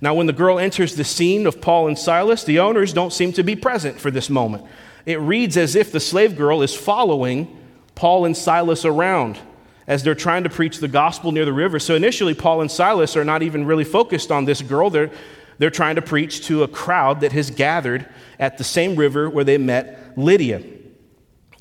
Now, 0.00 0.14
when 0.14 0.26
the 0.26 0.32
girl 0.32 0.58
enters 0.58 0.96
the 0.96 1.04
scene 1.04 1.46
of 1.46 1.60
Paul 1.60 1.86
and 1.86 1.98
Silas, 1.98 2.42
the 2.42 2.58
owners 2.58 2.92
don't 2.92 3.12
seem 3.12 3.32
to 3.34 3.42
be 3.42 3.54
present 3.54 4.00
for 4.00 4.10
this 4.10 4.28
moment. 4.28 4.64
It 5.06 5.20
reads 5.20 5.56
as 5.56 5.76
if 5.76 5.92
the 5.92 6.00
slave 6.00 6.36
girl 6.36 6.62
is 6.62 6.74
following 6.74 7.56
Paul 7.94 8.24
and 8.24 8.36
Silas 8.36 8.84
around 8.84 9.38
as 9.86 10.02
they're 10.02 10.16
trying 10.16 10.42
to 10.42 10.50
preach 10.50 10.78
the 10.78 10.88
gospel 10.88 11.30
near 11.32 11.44
the 11.44 11.52
river. 11.52 11.78
So 11.78 11.94
initially, 11.94 12.34
Paul 12.34 12.60
and 12.60 12.70
Silas 12.70 13.16
are 13.16 13.24
not 13.24 13.42
even 13.42 13.64
really 13.64 13.84
focused 13.84 14.32
on 14.32 14.44
this 14.44 14.60
girl. 14.60 14.90
They're, 14.90 15.10
they're 15.58 15.70
trying 15.70 15.94
to 15.94 16.02
preach 16.02 16.44
to 16.46 16.64
a 16.64 16.68
crowd 16.68 17.20
that 17.20 17.32
has 17.32 17.50
gathered 17.50 18.06
at 18.38 18.58
the 18.58 18.64
same 18.64 18.96
river 18.96 19.30
where 19.30 19.44
they 19.44 19.58
met 19.58 20.18
Lydia. 20.18 20.62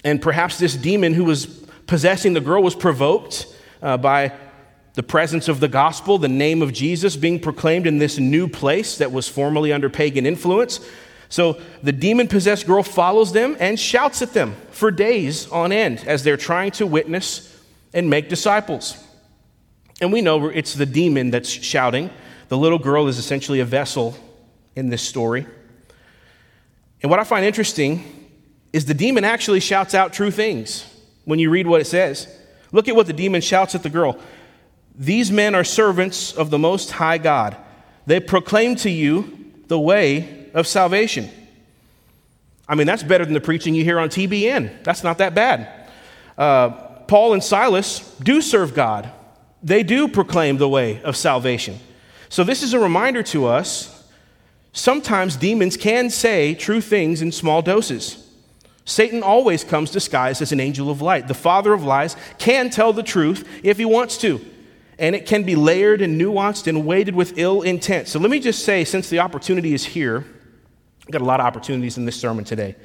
And 0.04 0.22
perhaps 0.22 0.58
this 0.58 0.76
demon 0.76 1.14
who 1.14 1.24
was 1.24 1.46
possessing 1.88 2.34
the 2.34 2.42
girl 2.42 2.64
was 2.64 2.76
provoked 2.76 3.48
uh, 3.82 3.98
by 3.98 4.34
the 4.96 5.04
presence 5.04 5.48
of 5.48 5.60
the 5.60 5.68
gospel, 5.68 6.18
the 6.18 6.28
name 6.28 6.62
of 6.62 6.74
Jesus 6.74 7.16
being 7.16 7.40
proclaimed 7.40 7.86
in 7.86 8.00
this 8.00 8.18
new 8.18 8.48
place 8.48 8.98
that 8.98 9.12
was 9.12 9.28
formerly 9.28 9.72
under 9.72 9.90
pagan 9.90 10.26
influence. 10.26 10.80
So 11.28 11.60
the 11.84 11.92
demon 11.92 12.28
possessed 12.28 12.66
girl 12.66 12.82
follows 12.82 13.34
them 13.34 13.58
and 13.60 13.80
shouts 13.80 14.22
at 14.22 14.34
them 14.34 14.56
for 14.72 14.92
days 14.92 15.50
on 15.52 15.72
end 15.72 16.04
as 16.08 16.24
they're 16.24 16.38
trying 16.38 16.72
to 16.72 16.88
witness 16.88 17.52
and 17.94 18.10
make 18.10 18.30
disciples. 18.30 18.98
And 20.00 20.14
we 20.14 20.22
know 20.22 20.48
it's 20.48 20.74
the 20.74 20.86
demon 20.86 21.30
that's 21.30 21.50
shouting. 21.50 22.10
The 22.48 22.58
little 22.58 22.80
girl 22.80 23.08
is 23.08 23.18
essentially 23.18 23.60
a 23.60 23.66
vessel 23.66 24.16
in 24.76 24.90
this 24.90 25.02
story. 25.02 25.46
And 27.02 27.10
what 27.10 27.20
I 27.20 27.24
find 27.24 27.46
interesting 27.46 28.30
is 28.72 28.86
the 28.86 28.94
demon 28.94 29.26
actually 29.26 29.60
shouts 29.60 29.94
out 29.94 30.14
true 30.14 30.32
things 30.32 30.86
when 31.26 31.40
you 31.40 31.50
read 31.50 31.68
what 31.68 31.82
it 31.82 31.86
says. 31.86 32.28
Look 32.72 32.88
at 32.88 32.96
what 32.96 33.08
the 33.08 33.14
demon 33.14 33.42
shouts 33.42 33.76
at 33.76 33.84
the 33.84 33.90
girl 33.90 34.20
These 34.98 35.32
men 35.32 35.56
are 35.56 35.64
servants 35.64 36.34
of 36.34 36.50
the 36.50 36.60
Most 36.60 36.92
High 36.92 37.18
God. 37.18 37.58
They 38.06 38.20
proclaim 38.20 38.76
to 38.78 38.90
you 38.90 39.52
the 39.68 39.80
way 39.80 40.50
of 40.54 40.68
salvation. 40.68 41.30
I 42.68 42.76
mean, 42.76 42.88
that's 42.88 43.04
better 43.04 43.26
than 43.26 43.34
the 43.34 43.42
preaching 43.42 43.76
you 43.76 43.84
hear 43.84 44.00
on 44.00 44.10
TBN. 44.10 44.84
That's 44.84 45.04
not 45.04 45.18
that 45.20 45.36
bad. 45.36 45.90
Uh, 46.38 46.70
Paul 47.08 47.34
and 47.34 47.44
Silas 47.44 48.16
do 48.18 48.42
serve 48.42 48.74
God, 48.74 49.12
they 49.62 49.84
do 49.84 50.08
proclaim 50.08 50.58
the 50.58 50.70
way 50.70 51.02
of 51.02 51.16
salvation. 51.16 51.80
So, 52.30 52.44
this 52.44 52.64
is 52.64 52.74
a 52.74 52.80
reminder 52.80 53.24
to 53.24 53.46
us 53.46 53.92
sometimes 54.74 55.36
demons 55.36 55.78
can 55.78 56.10
say 56.10 56.54
true 56.54 56.82
things 56.82 57.22
in 57.22 57.32
small 57.32 57.62
doses. 57.62 58.22
Satan 58.84 59.24
always 59.24 59.64
comes 59.64 59.90
disguised 59.90 60.42
as 60.42 60.52
an 60.52 60.60
angel 60.60 60.92
of 60.92 61.02
light. 61.02 61.28
The 61.28 61.34
father 61.34 61.74
of 61.74 61.84
lies 61.84 62.16
can 62.38 62.70
tell 62.70 62.94
the 62.94 63.04
truth 63.04 63.48
if 63.64 63.78
he 63.78 63.86
wants 63.86 64.18
to, 64.20 64.40
and 64.98 65.16
it 65.16 65.26
can 65.26 65.44
be 65.44 65.56
layered 65.56 66.02
and 66.02 66.20
nuanced 66.20 66.68
and 66.68 66.86
weighted 66.86 67.16
with 67.16 67.38
ill 67.38 67.62
intent. 67.62 68.08
So, 68.08 68.20
let 68.20 68.30
me 68.30 68.40
just 68.40 68.64
say, 68.64 68.84
since 68.84 69.10
the 69.10 69.20
opportunity 69.20 69.74
is 69.74 69.86
here, 69.86 70.26
I've 71.04 71.12
got 71.12 71.22
a 71.22 71.26
lot 71.26 71.40
of 71.40 71.46
opportunities 71.46 71.98
in 71.98 72.06
this 72.06 72.16
sermon 72.16 72.46
today. 72.46 72.76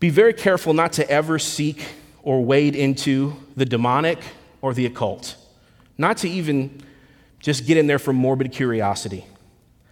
Be 0.00 0.10
very 0.10 0.34
careful 0.34 0.74
not 0.74 0.92
to 0.94 1.10
ever 1.10 1.38
seek 1.38 1.86
or 2.22 2.44
wade 2.44 2.76
into 2.76 3.34
the 3.56 3.64
demonic 3.64 4.18
or 4.60 4.74
the 4.74 4.86
occult, 4.86 5.36
not 5.98 6.18
to 6.18 6.28
even 6.28 6.82
just 7.40 7.66
get 7.66 7.76
in 7.76 7.86
there 7.86 7.98
for 7.98 8.12
morbid 8.12 8.52
curiosity. 8.52 9.26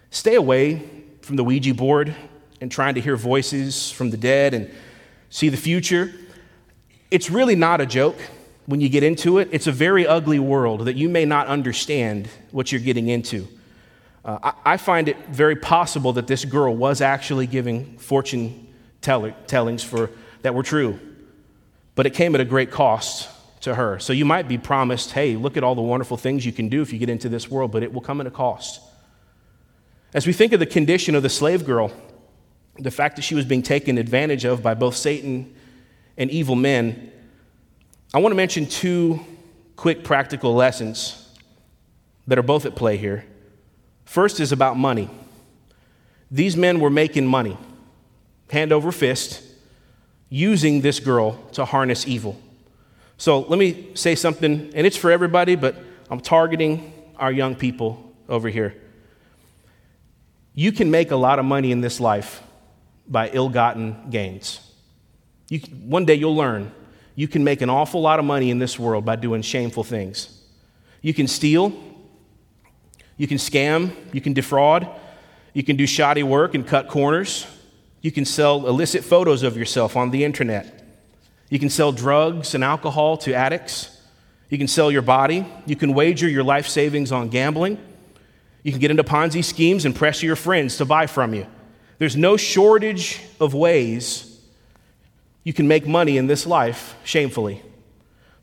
Stay 0.09 0.35
away 0.35 0.83
from 1.21 1.35
the 1.35 1.43
Ouija 1.43 1.73
board 1.73 2.15
and 2.61 2.71
trying 2.71 2.95
to 2.95 3.01
hear 3.01 3.15
voices 3.15 3.91
from 3.91 4.09
the 4.09 4.17
dead 4.17 4.53
and 4.53 4.71
see 5.29 5.49
the 5.49 5.57
future. 5.57 6.13
It's 7.11 7.29
really 7.29 7.55
not 7.55 7.81
a 7.81 7.85
joke 7.85 8.17
when 8.65 8.81
you 8.81 8.89
get 8.89 9.03
into 9.03 9.39
it. 9.39 9.49
It's 9.51 9.67
a 9.67 9.71
very 9.71 10.07
ugly 10.07 10.39
world 10.39 10.85
that 10.85 10.95
you 10.95 11.09
may 11.09 11.25
not 11.25 11.47
understand 11.47 12.29
what 12.51 12.71
you're 12.71 12.81
getting 12.81 13.09
into. 13.09 13.47
Uh, 14.23 14.39
I, 14.41 14.73
I, 14.73 14.77
find 14.77 15.09
it 15.09 15.17
very 15.27 15.57
possible 15.57 16.13
that 16.13 16.27
this 16.27 16.45
girl 16.45 16.73
was 16.73 17.01
actually 17.01 17.45
giving 17.45 17.97
fortune 17.97 18.73
tellings 19.01 19.83
for, 19.83 20.09
that 20.43 20.55
were 20.55 20.63
true 20.63 20.97
but 21.95 22.05
it 22.05 22.13
came 22.13 22.35
at 22.35 22.41
a 22.41 22.45
great 22.45 22.71
cost 22.71 23.29
to 23.61 23.75
her. 23.75 23.99
So 23.99 24.13
you 24.13 24.25
might 24.25 24.47
be 24.47 24.57
promised, 24.57 25.11
hey, 25.11 25.35
look 25.35 25.57
at 25.57 25.63
all 25.63 25.75
the 25.75 25.81
wonderful 25.81 26.17
things 26.17 26.45
you 26.45 26.51
can 26.51 26.69
do 26.69 26.81
if 26.81 26.91
you 26.91 26.99
get 26.99 27.09
into 27.09 27.29
this 27.29 27.49
world, 27.49 27.71
but 27.71 27.83
it 27.83 27.93
will 27.93 28.01
come 28.01 28.19
at 28.19 28.27
a 28.27 28.31
cost. 28.31 28.81
As 30.13 30.27
we 30.27 30.33
think 30.33 30.53
of 30.53 30.59
the 30.59 30.65
condition 30.65 31.15
of 31.15 31.23
the 31.23 31.29
slave 31.29 31.65
girl, 31.65 31.91
the 32.79 32.91
fact 32.91 33.15
that 33.15 33.21
she 33.21 33.35
was 33.35 33.45
being 33.45 33.61
taken 33.61 33.97
advantage 33.97 34.45
of 34.45 34.61
by 34.63 34.73
both 34.73 34.95
Satan 34.95 35.55
and 36.17 36.29
evil 36.29 36.55
men, 36.55 37.11
I 38.15 38.19
want 38.19 38.31
to 38.31 38.35
mention 38.35 38.67
two 38.67 39.19
quick 39.75 40.03
practical 40.03 40.53
lessons 40.53 41.35
that 42.27 42.37
are 42.37 42.43
both 42.43 42.65
at 42.67 42.75
play 42.75 42.95
here. 42.95 43.25
First 44.05 44.39
is 44.39 44.51
about 44.51 44.77
money. 44.77 45.09
These 46.29 46.55
men 46.55 46.79
were 46.79 46.91
making 46.91 47.25
money, 47.25 47.57
hand 48.51 48.71
over 48.71 48.91
fist, 48.91 49.41
using 50.29 50.81
this 50.81 50.99
girl 50.99 51.33
to 51.53 51.65
harness 51.65 52.07
evil. 52.07 52.39
So 53.17 53.39
let 53.39 53.57
me 53.57 53.89
say 53.95 54.13
something, 54.13 54.71
and 54.75 54.85
it's 54.85 54.97
for 54.97 55.09
everybody, 55.09 55.55
but 55.55 55.75
I'm 56.11 56.19
targeting 56.19 56.93
our 57.17 57.31
young 57.31 57.55
people 57.55 58.13
over 58.29 58.47
here. 58.47 58.75
You 60.53 60.71
can 60.71 60.91
make 60.91 61.09
a 61.09 61.15
lot 61.15 61.39
of 61.39 61.45
money 61.45 61.71
in 61.71 61.81
this 61.81 61.99
life 61.99 62.43
by 63.07 63.31
ill 63.31 63.49
gotten 63.49 64.11
gains. 64.11 64.59
You, 65.49 65.59
one 65.87 66.05
day 66.05 66.13
you'll 66.13 66.35
learn 66.35 66.71
you 67.15 67.27
can 67.27 67.43
make 67.43 67.61
an 67.61 67.69
awful 67.69 68.01
lot 68.01 68.19
of 68.19 68.25
money 68.25 68.49
in 68.49 68.59
this 68.59 68.79
world 68.79 69.05
by 69.05 69.15
doing 69.15 69.41
shameful 69.41 69.83
things. 69.83 70.41
You 71.01 71.13
can 71.13 71.27
steal, 71.27 71.73
you 73.17 73.27
can 73.27 73.37
scam, 73.37 73.93
you 74.13 74.21
can 74.21 74.33
defraud, 74.33 74.87
you 75.53 75.63
can 75.63 75.75
do 75.75 75.85
shoddy 75.85 76.23
work 76.23 76.55
and 76.55 76.65
cut 76.65 76.87
corners, 76.87 77.45
you 78.01 78.11
can 78.11 78.25
sell 78.25 78.67
illicit 78.67 79.03
photos 79.03 79.43
of 79.43 79.55
yourself 79.55 79.95
on 79.95 80.11
the 80.11 80.23
internet. 80.23 80.81
You 81.49 81.59
can 81.59 81.69
sell 81.69 81.91
drugs 81.91 82.55
and 82.55 82.63
alcohol 82.63 83.15
to 83.17 83.33
addicts. 83.33 84.01
You 84.49 84.57
can 84.57 84.67
sell 84.67 84.91
your 84.91 85.03
body. 85.03 85.45
You 85.65 85.75
can 85.75 85.93
wager 85.93 86.27
your 86.27 86.43
life 86.43 86.67
savings 86.67 87.11
on 87.11 87.29
gambling. 87.29 87.77
You 88.63 88.71
can 88.71 88.81
get 88.81 88.91
into 88.91 89.03
Ponzi 89.03 89.43
schemes 89.43 89.85
and 89.85 89.95
pressure 89.95 90.25
your 90.25 90.35
friends 90.35 90.77
to 90.77 90.85
buy 90.85 91.05
from 91.05 91.33
you. 91.33 91.45
There's 91.99 92.17
no 92.17 92.37
shortage 92.37 93.21
of 93.39 93.53
ways 93.53 94.32
you 95.43 95.53
can 95.53 95.67
make 95.67 95.85
money 95.85 96.17
in 96.17 96.27
this 96.27 96.45
life 96.45 96.95
shamefully. 97.03 97.61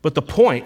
But 0.01 0.15
the 0.15 0.21
point 0.21 0.65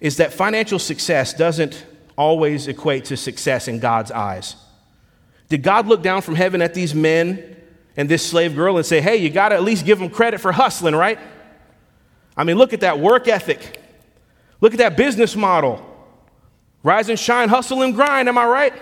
is 0.00 0.16
that 0.18 0.32
financial 0.32 0.78
success 0.78 1.32
doesn't 1.32 1.86
always 2.16 2.68
equate 2.68 3.04
to 3.06 3.16
success 3.16 3.68
in 3.68 3.78
God's 3.78 4.10
eyes. 4.10 4.56
Did 5.48 5.62
God 5.62 5.86
look 5.86 6.02
down 6.02 6.22
from 6.22 6.34
heaven 6.34 6.60
at 6.60 6.74
these 6.74 6.94
men 6.94 7.56
and 7.96 8.08
this 8.08 8.26
slave 8.26 8.54
girl 8.54 8.76
and 8.76 8.84
say, 8.84 9.00
hey, 9.00 9.16
you 9.16 9.30
got 9.30 9.50
to 9.50 9.54
at 9.54 9.62
least 9.62 9.86
give 9.86 9.98
them 9.98 10.10
credit 10.10 10.40
for 10.40 10.52
hustling, 10.52 10.94
right? 10.94 11.18
I 12.36 12.44
mean, 12.44 12.58
look 12.58 12.72
at 12.72 12.80
that 12.80 12.98
work 12.98 13.28
ethic. 13.28 13.80
Look 14.60 14.72
at 14.72 14.78
that 14.78 14.96
business 14.96 15.36
model. 15.36 15.84
Rise 16.82 17.08
and 17.08 17.18
shine, 17.18 17.48
hustle 17.48 17.82
and 17.82 17.94
grind, 17.94 18.28
am 18.28 18.38
I 18.38 18.46
right? 18.46 18.72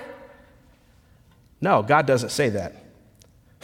No, 1.61 1.83
God 1.83 2.07
doesn't 2.07 2.31
say 2.31 2.51
that. 2.51 2.84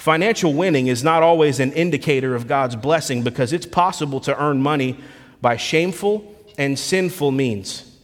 Financial 0.01 0.55
winning 0.55 0.87
is 0.87 1.05
not 1.05 1.23
always 1.23 1.61
an 1.61 1.75
indicator 1.75 2.35
of 2.35 2.47
God's 2.47 2.75
blessing 2.75 3.23
because 3.23 3.53
it's 3.53 3.67
possible 3.67 4.19
to 4.21 4.43
earn 4.43 4.63
money 4.63 4.99
by 5.43 5.59
shameful 5.59 6.35
and 6.57 6.79
sinful 6.79 7.33
means. 7.33 7.99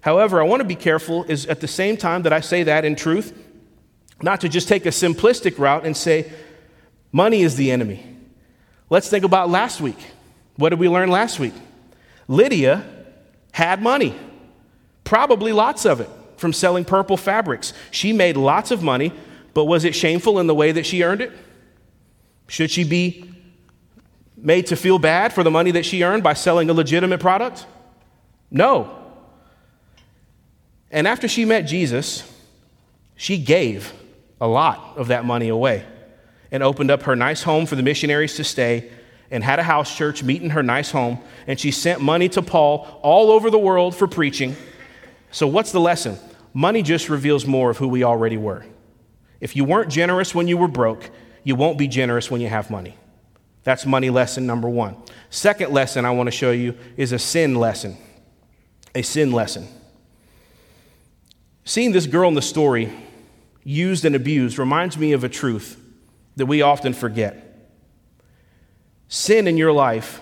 However, 0.00 0.40
I 0.40 0.44
want 0.44 0.62
to 0.62 0.66
be 0.66 0.74
careful 0.74 1.24
is 1.24 1.44
at 1.44 1.60
the 1.60 1.68
same 1.68 1.98
time 1.98 2.22
that 2.22 2.32
I 2.32 2.40
say 2.40 2.62
that 2.62 2.86
in 2.86 2.96
truth, 2.96 3.38
not 4.22 4.40
to 4.40 4.48
just 4.48 4.68
take 4.68 4.86
a 4.86 4.88
simplistic 4.88 5.58
route 5.58 5.84
and 5.84 5.94
say 5.94 6.32
money 7.12 7.42
is 7.42 7.56
the 7.56 7.70
enemy. 7.70 8.06
Let's 8.88 9.10
think 9.10 9.26
about 9.26 9.50
last 9.50 9.82
week. 9.82 9.98
What 10.56 10.70
did 10.70 10.78
we 10.78 10.88
learn 10.88 11.10
last 11.10 11.38
week? 11.38 11.54
Lydia 12.26 12.86
had 13.52 13.82
money, 13.82 14.16
probably 15.04 15.52
lots 15.52 15.84
of 15.84 16.00
it 16.00 16.08
from 16.38 16.54
selling 16.54 16.86
purple 16.86 17.18
fabrics. 17.18 17.74
She 17.90 18.14
made 18.14 18.38
lots 18.38 18.70
of 18.70 18.82
money 18.82 19.12
but 19.54 19.64
was 19.64 19.84
it 19.84 19.94
shameful 19.94 20.38
in 20.38 20.46
the 20.46 20.54
way 20.54 20.72
that 20.72 20.84
she 20.84 21.02
earned 21.02 21.20
it? 21.20 21.32
Should 22.48 22.70
she 22.70 22.84
be 22.84 23.30
made 24.36 24.66
to 24.66 24.76
feel 24.76 24.98
bad 24.98 25.32
for 25.32 25.42
the 25.42 25.50
money 25.50 25.70
that 25.72 25.86
she 25.86 26.02
earned 26.02 26.22
by 26.22 26.34
selling 26.34 26.68
a 26.68 26.72
legitimate 26.72 27.20
product? 27.20 27.66
No. 28.50 28.98
And 30.90 31.08
after 31.08 31.26
she 31.28 31.44
met 31.44 31.62
Jesus, 31.62 32.30
she 33.16 33.38
gave 33.38 33.92
a 34.40 34.46
lot 34.46 34.96
of 34.96 35.08
that 35.08 35.24
money 35.24 35.48
away 35.48 35.84
and 36.50 36.62
opened 36.62 36.90
up 36.90 37.04
her 37.04 37.16
nice 37.16 37.42
home 37.42 37.66
for 37.66 37.76
the 37.76 37.82
missionaries 37.82 38.36
to 38.36 38.44
stay 38.44 38.90
and 39.30 39.42
had 39.42 39.58
a 39.58 39.62
house 39.62 39.96
church 39.96 40.22
meet 40.22 40.42
in 40.42 40.50
her 40.50 40.62
nice 40.62 40.90
home. 40.90 41.18
And 41.46 41.58
she 41.58 41.70
sent 41.70 42.00
money 42.00 42.28
to 42.30 42.42
Paul 42.42 43.00
all 43.02 43.30
over 43.30 43.50
the 43.50 43.58
world 43.58 43.96
for 43.96 44.06
preaching. 44.06 44.54
So, 45.30 45.46
what's 45.48 45.72
the 45.72 45.80
lesson? 45.80 46.18
Money 46.52 46.82
just 46.82 47.08
reveals 47.08 47.46
more 47.46 47.70
of 47.70 47.78
who 47.78 47.88
we 47.88 48.04
already 48.04 48.36
were. 48.36 48.64
If 49.40 49.56
you 49.56 49.64
weren't 49.64 49.90
generous 49.90 50.34
when 50.34 50.48
you 50.48 50.56
were 50.56 50.68
broke, 50.68 51.10
you 51.42 51.54
won't 51.54 51.78
be 51.78 51.88
generous 51.88 52.30
when 52.30 52.40
you 52.40 52.48
have 52.48 52.70
money. 52.70 52.96
That's 53.64 53.86
money 53.86 54.10
lesson 54.10 54.46
number 54.46 54.68
one. 54.68 54.96
Second 55.30 55.72
lesson 55.72 56.04
I 56.04 56.10
want 56.10 56.26
to 56.26 56.30
show 56.30 56.50
you 56.50 56.76
is 56.96 57.12
a 57.12 57.18
sin 57.18 57.54
lesson. 57.54 57.96
A 58.94 59.02
sin 59.02 59.32
lesson. 59.32 59.66
Seeing 61.64 61.92
this 61.92 62.06
girl 62.06 62.28
in 62.28 62.34
the 62.34 62.42
story 62.42 62.92
used 63.64 64.04
and 64.04 64.14
abused 64.14 64.58
reminds 64.58 64.98
me 64.98 65.12
of 65.12 65.24
a 65.24 65.28
truth 65.28 65.80
that 66.36 66.46
we 66.46 66.62
often 66.62 66.92
forget. 66.92 67.72
Sin 69.08 69.48
in 69.48 69.56
your 69.56 69.72
life 69.72 70.20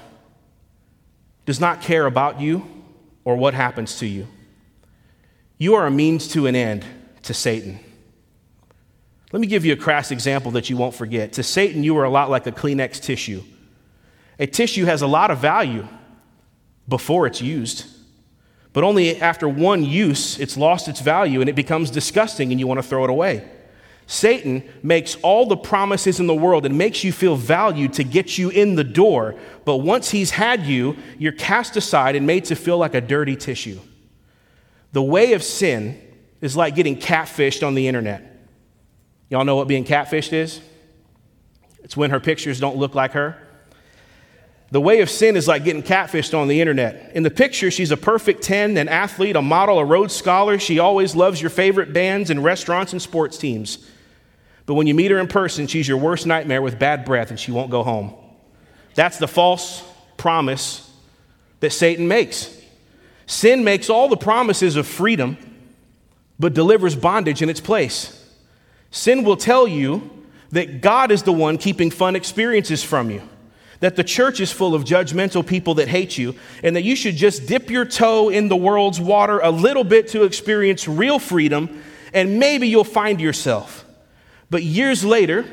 does 1.45 1.59
not 1.61 1.83
care 1.83 2.07
about 2.07 2.41
you 2.41 2.65
or 3.25 3.37
what 3.37 3.55
happens 3.55 3.99
to 3.99 4.07
you. 4.07 4.29
You 5.59 5.75
are 5.75 5.87
a 5.87 5.91
means 5.91 6.29
to 6.29 6.47
an 6.47 6.55
end 6.55 6.85
to 7.23 7.35
Satan. 7.35 7.81
Let 9.33 9.41
me 9.41 9.47
give 9.47 9.65
you 9.65 9.73
a 9.73 9.77
crass 9.77 10.11
example 10.11 10.53
that 10.53 10.69
you 10.69 10.77
won't 10.77 10.95
forget. 10.95 11.33
To 11.35 11.43
Satan, 11.43 11.83
you 11.83 11.97
are 11.97 12.05
a 12.05 12.11
lot 12.11 12.29
like 12.29 12.47
a 12.47 12.53
Kleenex 12.53 13.01
tissue. 13.01 13.43
A 14.39 14.47
tissue 14.47 14.85
has 14.85 15.01
a 15.01 15.07
lot 15.07 15.31
of 15.31 15.39
value 15.39 15.89
before 16.87 17.27
it's 17.27 17.41
used, 17.41 17.87
but 18.73 18.85
only 18.85 19.21
after 19.21 19.49
one 19.49 19.85
use, 19.85 20.39
it's 20.39 20.57
lost 20.57 20.89
its 20.89 21.01
value 21.01 21.41
and 21.41 21.49
it 21.49 21.55
becomes 21.55 21.91
disgusting 21.91 22.51
and 22.51 22.61
you 22.61 22.67
want 22.67 22.79
to 22.79 22.83
throw 22.83 23.05
it 23.05 23.11
away. 23.11 23.49
Satan 24.07 24.63
makes 24.83 25.17
all 25.23 25.47
the 25.47 25.57
promises 25.57 26.21
in 26.21 26.27
the 26.27 26.35
world 26.35 26.67
and 26.67 26.77
makes 26.77 27.03
you 27.03 27.13
feel 27.13 27.37
valued 27.37 27.95
to 27.95 28.05
get 28.05 28.37
you 28.37 28.51
in 28.51 28.75
the 28.75 28.85
door, 28.85 29.37
but 29.65 29.79
once 29.79 30.11
he's 30.11 30.33
had 30.33 30.67
you, 30.67 30.97
you're 31.19 31.33
cast 31.33 31.77
aside 31.77 32.17
and 32.17 32.27
made 32.27 32.45
to 32.47 32.57
feel 32.57 32.77
like 32.77 32.95
a 32.95 33.01
dirty 33.01 33.37
tissue. 33.37 33.81
The 34.93 35.03
way 35.03 35.33
of 35.33 35.43
sin 35.43 35.99
is 36.43 36.57
like 36.57 36.75
getting 36.75 36.97
catfished 36.97 37.67
on 37.67 37.75
the 37.75 37.89
internet. 37.89 38.32
Y'all 39.33 39.47
know 39.47 39.57
what 39.57 39.67
being 39.67 39.87
catfished 39.87 40.35
is? 40.35 40.61
It's 41.83 41.97
when 41.97 42.11
her 42.11 42.21
pictures 42.21 42.61
don't 42.61 42.77
look 42.77 42.95
like 42.95 43.13
her. 43.13 43.39
The 44.73 44.81
way 44.81 45.01
of 45.01 45.09
sin 45.09 45.37
is 45.37 45.49
like 45.49 45.65
getting 45.65 45.83
catfished 45.83 46.39
on 46.39 46.49
the 46.49 46.61
internet. 46.61 47.13
In 47.15 47.23
the 47.23 47.31
picture, 47.31 47.71
she's 47.71 47.91
a 47.91 47.97
perfect 47.97 48.43
10, 48.43 48.77
an 48.77 48.91
athlete, 48.91 49.35
a 49.35 49.41
model, 49.41 49.79
a 49.79 49.87
Rhodes 49.87 50.15
Scholar. 50.15 50.59
She 50.59 50.79
always 50.79 51.17
loves 51.17 51.41
your 51.41 51.49
favorite 51.49 51.95
bands 51.95 52.29
and 52.29 52.45
restaurants 52.45 52.93
and 52.93 53.01
sports 53.01 53.39
teams. 53.39 53.89
But 54.67 54.75
when 54.75 54.87
you 54.87 54.93
meet 54.93 55.11
her 55.11 55.19
in 55.19 55.29
person, 55.29 55.67
she's 55.67 55.89
your 55.89 55.97
worst 55.97 56.27
nightmare 56.27 56.61
with 56.61 56.79
bad 56.79 57.07
breath 57.07 57.31
and 57.31 57.41
she 57.41 57.53
won't 57.53 57.71
go 57.71 57.83
home. 57.83 58.13
That's 58.97 59.17
the 59.17 59.29
false 59.29 59.83
promise 60.19 60.93
that 61.61 61.71
Satan 61.71 62.07
makes. 62.07 62.55
Sin 63.25 63.65
makes 63.65 63.89
all 63.89 64.11
the 64.11 64.17
promises 64.19 64.77
of 64.77 64.87
freedom, 64.87 65.39
but 66.39 66.53
delivers 66.53 66.95
bondage 66.95 67.41
in 67.41 67.49
its 67.49 67.61
place. 67.61 68.22
Sin 68.93 69.25
will 69.25 69.39
tell 69.39 69.67
you 69.67 70.09
that 70.51 70.83
God 70.83 71.11
is 71.11 71.23
the 71.23 71.33
one 71.33 71.57
keeping 71.57 71.91
fun 71.91 72.15
experiences 72.15 72.85
from 72.85 73.11
you, 73.11 73.23
that 73.81 73.97
the 73.97 74.05
church 74.05 74.39
is 74.39 74.53
full 74.53 74.75
of 74.75 74.85
judgmental 74.85 75.45
people 75.45 75.75
that 75.77 75.89
hate 75.89 76.19
you, 76.19 76.35
and 76.63 76.77
that 76.77 76.85
you 76.85 76.95
should 76.95 77.17
just 77.17 77.47
dip 77.47 77.71
your 77.71 77.87
toe 77.87 78.29
in 78.29 78.49
the 78.49 78.57
world's 78.57 79.01
water 79.01 79.41
a 79.41 79.51
little 79.51 79.83
bit 79.83 80.09
to 80.09 80.25
experience 80.25 80.87
real 80.87 81.19
freedom, 81.19 81.83
and 82.13 82.39
maybe 82.39 82.69
you'll 82.69 82.85
find 82.85 83.19
yourself. 83.19 83.87
But 84.51 84.63
years 84.63 85.03
later, 85.03 85.47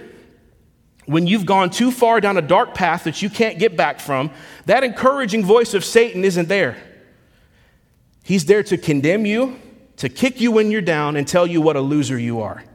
when 1.06 1.26
you've 1.26 1.46
gone 1.46 1.70
too 1.70 1.92
far 1.92 2.20
down 2.20 2.36
a 2.36 2.42
dark 2.42 2.76
path 2.76 3.06
that 3.06 3.22
you 3.22 3.30
can't 3.30 3.58
get 3.58 3.78
back 3.78 4.02
from, 4.02 4.32
that 4.66 4.84
encouraging 4.84 5.46
voice 5.46 5.74
of 5.74 5.86
Satan 5.86 6.26
isn't 6.26 6.50
there. 6.50 6.76
He's 8.22 8.46
there 8.46 8.64
to 8.64 8.78
condemn 8.78 9.26
you, 9.26 9.58
to 9.96 10.10
kick 10.10 10.42
you 10.42 10.52
when 10.52 10.72
you're 10.72 10.82
down, 10.82 11.16
and 11.16 11.26
tell 11.26 11.48
you 11.48 11.62
what 11.62 11.78
a 11.78 11.82
loser 11.82 12.20
you 12.20 12.42
are. 12.42 12.66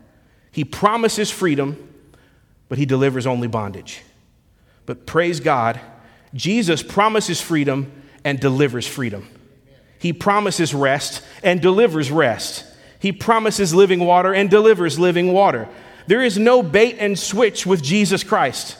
He 0.55 0.63
promises 0.63 1.33
freedom, 1.33 1.93
but 2.69 2.79
he 2.79 2.87
delivers 2.87 3.27
only 3.27 3.49
bondage. 3.49 4.03
But 4.87 5.05
praise 5.05 5.41
God, 5.41 5.81
Jesus 6.33 6.81
promises 6.81 7.41
freedom 7.41 7.91
and 8.23 8.39
delivers 8.39 8.87
freedom. 8.87 9.27
He 9.99 10.13
promises 10.13 10.73
rest 10.73 11.23
and 11.43 11.61
delivers 11.61 12.09
rest. 12.13 12.65
He 13.01 13.11
promises 13.11 13.75
living 13.75 13.99
water 13.99 14.33
and 14.33 14.49
delivers 14.49 14.97
living 14.97 15.33
water. 15.33 15.69
There 16.07 16.23
is 16.23 16.39
no 16.39 16.63
bait 16.63 16.99
and 17.01 17.19
switch 17.19 17.67
with 17.67 17.83
Jesus 17.83 18.23
Christ. 18.23 18.77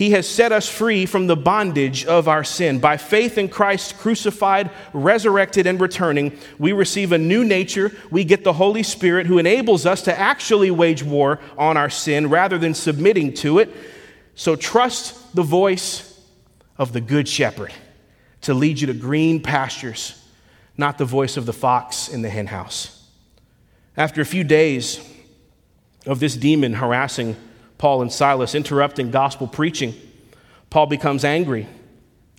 He 0.00 0.12
has 0.12 0.26
set 0.26 0.50
us 0.50 0.66
free 0.66 1.04
from 1.04 1.26
the 1.26 1.36
bondage 1.36 2.06
of 2.06 2.26
our 2.26 2.42
sin. 2.42 2.78
By 2.78 2.96
faith 2.96 3.36
in 3.36 3.50
Christ, 3.50 3.98
crucified, 3.98 4.70
resurrected, 4.94 5.66
and 5.66 5.78
returning, 5.78 6.38
we 6.58 6.72
receive 6.72 7.12
a 7.12 7.18
new 7.18 7.44
nature. 7.44 7.92
We 8.10 8.24
get 8.24 8.42
the 8.42 8.54
Holy 8.54 8.82
Spirit 8.82 9.26
who 9.26 9.36
enables 9.36 9.84
us 9.84 10.00
to 10.04 10.18
actually 10.18 10.70
wage 10.70 11.02
war 11.02 11.38
on 11.58 11.76
our 11.76 11.90
sin 11.90 12.30
rather 12.30 12.56
than 12.56 12.72
submitting 12.72 13.34
to 13.34 13.58
it. 13.58 13.76
So 14.34 14.56
trust 14.56 15.36
the 15.36 15.42
voice 15.42 16.18
of 16.78 16.94
the 16.94 17.02
Good 17.02 17.28
Shepherd 17.28 17.74
to 18.40 18.54
lead 18.54 18.80
you 18.80 18.86
to 18.86 18.94
green 18.94 19.42
pastures, 19.42 20.18
not 20.78 20.96
the 20.96 21.04
voice 21.04 21.36
of 21.36 21.44
the 21.44 21.52
fox 21.52 22.08
in 22.08 22.22
the 22.22 22.30
henhouse. 22.30 23.06
After 23.98 24.22
a 24.22 24.26
few 24.26 24.44
days 24.44 25.06
of 26.06 26.20
this 26.20 26.36
demon 26.36 26.72
harassing 26.72 27.36
Paul 27.80 28.02
and 28.02 28.12
Silas 28.12 28.54
interrupting 28.54 29.10
gospel 29.10 29.48
preaching. 29.48 29.94
Paul 30.68 30.84
becomes 30.86 31.24
angry, 31.24 31.66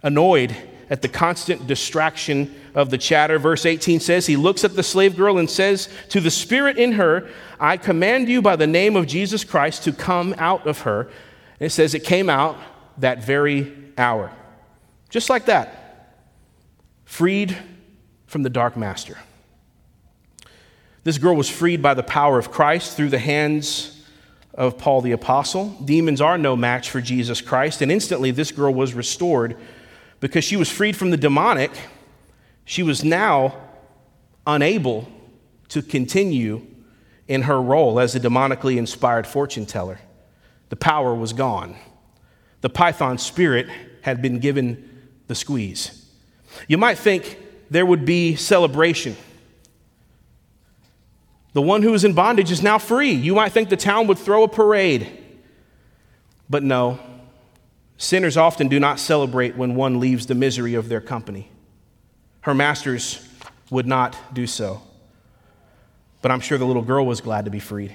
annoyed 0.04 0.56
at 0.88 1.02
the 1.02 1.08
constant 1.08 1.66
distraction 1.66 2.54
of 2.76 2.92
the 2.92 2.98
chatter. 3.00 3.40
Verse 3.40 3.66
18 3.66 4.02
says, 4.02 4.28
He 4.28 4.36
looks 4.36 4.64
at 4.64 4.76
the 4.76 4.84
slave 4.84 5.18
girl 5.18 5.40
and 5.40 5.50
says 5.50 5.90
to 6.10 6.22
the 6.22 6.30
spirit 6.30 6.78
in 6.78 6.92
her, 6.92 7.28
I 7.60 7.78
command 7.78 8.30
you 8.30 8.44
by 8.44 8.56
the 8.56 8.68
name 8.68 8.96
of 8.96 9.08
Jesus 9.08 9.44
Christ 9.44 9.84
to 9.86 9.94
come 9.94 10.36
out 10.38 10.68
of 10.68 10.82
her. 10.82 11.10
And 11.60 11.66
it 11.66 11.72
says 11.72 11.96
it 11.96 12.04
came 12.04 12.30
out 12.30 12.56
that 13.00 13.24
very 13.24 13.74
hour. 13.98 14.32
Just 15.10 15.28
like 15.28 15.46
that, 15.46 16.20
freed 17.04 17.58
from 18.28 18.44
the 18.44 18.50
dark 18.52 18.78
master. 18.78 19.18
This 21.04 21.18
girl 21.18 21.36
was 21.36 21.50
freed 21.50 21.82
by 21.82 21.96
the 21.96 22.04
power 22.04 22.38
of 22.38 22.52
Christ 22.52 22.96
through 22.96 23.10
the 23.10 23.18
hands 23.18 23.98
of 24.54 24.78
Paul 24.78 25.02
the 25.02 25.12
Apostle. 25.12 25.70
Demons 25.84 26.22
are 26.22 26.38
no 26.38 26.56
match 26.56 26.90
for 26.90 27.02
Jesus 27.02 27.42
Christ. 27.42 27.82
And 27.82 27.92
instantly, 27.92 28.32
this 28.32 28.52
girl 28.52 28.74
was 28.74 28.94
restored 28.94 29.58
because 30.20 30.44
she 30.44 30.56
was 30.56 30.70
freed 30.70 30.96
from 30.96 31.12
the 31.12 31.18
demonic. 31.18 31.72
She 32.66 32.84
was 32.84 33.04
now 33.04 33.56
unable 34.46 35.08
to 35.70 35.82
continue 35.82 36.66
in 37.28 37.44
her 37.44 37.62
role 37.62 38.00
as 38.00 38.16
a 38.16 38.20
demonically 38.20 38.78
inspired 38.78 39.26
fortune 39.26 39.66
teller. 39.66 40.00
The 40.70 40.76
power 40.76 41.16
was 41.16 41.34
gone. 41.34 41.76
The 42.62 42.70
python 42.70 43.18
spirit 43.18 43.68
had 44.02 44.22
been 44.22 44.40
given 44.40 45.10
the 45.28 45.36
squeeze. 45.36 46.10
You 46.68 46.78
might 46.78 46.98
think 46.98 47.38
there 47.70 47.86
would 47.86 48.06
be 48.06 48.36
celebration 48.36 49.16
the 51.54 51.62
one 51.62 51.82
who 51.82 51.94
is 51.94 52.04
in 52.04 52.14
bondage 52.14 52.52
is 52.52 52.62
now 52.62 52.78
free. 52.78 53.12
You 53.12 53.36
might 53.36 53.52
think 53.52 53.70
the 53.70 53.78
town 53.78 54.08
would 54.08 54.18
throw 54.18 54.44
a 54.44 54.48
parade. 54.48 55.10
But 56.50 56.64
no, 56.64 57.00
sinners 57.98 58.38
often 58.38 58.68
do 58.68 58.80
not 58.80 59.00
celebrate 59.00 59.56
when 59.56 59.76
one 59.76 60.00
leaves 60.00 60.28
the 60.28 60.36
misery 60.36 60.76
of 60.76 60.90
their 60.90 61.02
company. 61.02 61.50
Her 62.42 62.54
masters 62.54 63.28
would 63.70 63.86
not 63.86 64.18
do 64.34 64.48
so. 64.48 64.82
But 66.22 66.32
I'm 66.32 66.40
sure 66.40 66.58
the 66.58 66.66
little 66.66 66.82
girl 66.82 67.06
was 67.06 67.22
glad 67.22 67.46
to 67.46 67.52
be 67.52 67.60
freed, 67.60 67.94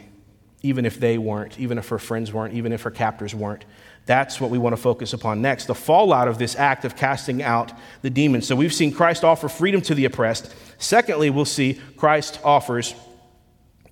even 0.63 0.85
if 0.85 0.99
they 0.99 1.17
weren't, 1.17 1.59
even 1.59 1.79
if 1.79 1.89
her 1.89 1.99
friends 1.99 2.33
weren't, 2.33 2.55
even 2.55 2.73
if 2.73 2.83
her 2.83 2.91
captors 2.91 3.35
weren't. 3.35 3.65
That's 4.05 4.41
what 4.41 4.51
we 4.51 4.59
want 4.59 4.75
to 4.75 4.81
focus 4.81 5.13
upon 5.13 5.43
next 5.43 5.67
the 5.67 5.75
fallout 5.75 6.29
of 6.29 6.39
this 6.39 6.57
act 6.57 6.85
of 6.85 6.97
casting 6.97 7.43
out 7.43 7.73
the 8.03 8.11
demons. 8.11 8.47
So 8.47 8.55
we've 8.55 8.73
seen 8.75 8.93
Christ 8.93 9.25
offer 9.25 9.49
freedom 9.49 9.81
to 9.83 9.95
the 9.95 10.05
oppressed. 10.05 10.55
Secondly, 10.79 11.31
we'll 11.31 11.45
see 11.45 11.81
Christ 11.97 12.39
offers 12.45 12.95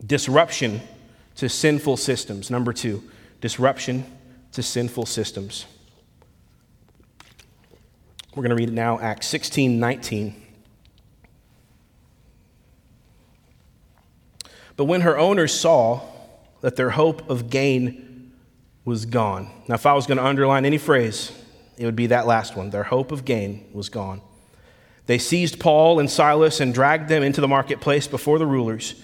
disruption 0.05 0.81
to 1.37 1.49
sinful 1.49 1.97
systems. 1.97 2.51
Number 2.51 2.73
two, 2.73 3.03
disruption 3.41 4.05
to 4.53 4.63
sinful 4.63 5.07
systems. 5.07 5.67
We're 8.35 8.43
going 8.43 8.51
to 8.51 8.57
read 8.57 8.71
it 8.71 8.75
now, 8.75 8.99
Acts 8.99 9.27
16 9.29 9.79
19. 9.79 10.43
But 14.77 14.87
when 14.87 15.03
her 15.03 15.17
owners 15.17 15.53
saw 15.53 16.01
that 16.61 16.77
their 16.77 16.91
hope 16.91 17.29
of 17.29 17.51
gain 17.51 18.33
was 18.85 19.07
gone. 19.07 19.51
Now, 19.69 19.75
if 19.75 19.87
I 19.87 19.93
was 19.93 20.07
going 20.07 20.19
to 20.19 20.25
underline 20.25 20.65
any 20.65 20.79
phrase, 20.79 21.31
it 21.77 21.85
would 21.85 21.97
be 21.97 22.07
that 22.09 22.27
last 22.27 22.57
one. 22.57 22.71
Their 22.71 22.85
hope 22.85 23.13
of 23.13 23.25
gain 23.25 23.69
was 23.73 23.89
gone. 23.89 24.21
They 25.07 25.19
seized 25.19 25.61
Paul 25.61 26.01
and 26.01 26.11
Silas 26.11 26.61
and 26.61 26.73
dragged 26.73 27.09
them 27.09 27.23
into 27.23 27.41
the 27.41 27.49
marketplace 27.49 28.07
before 28.07 28.39
the 28.39 28.47
rulers. 28.47 28.95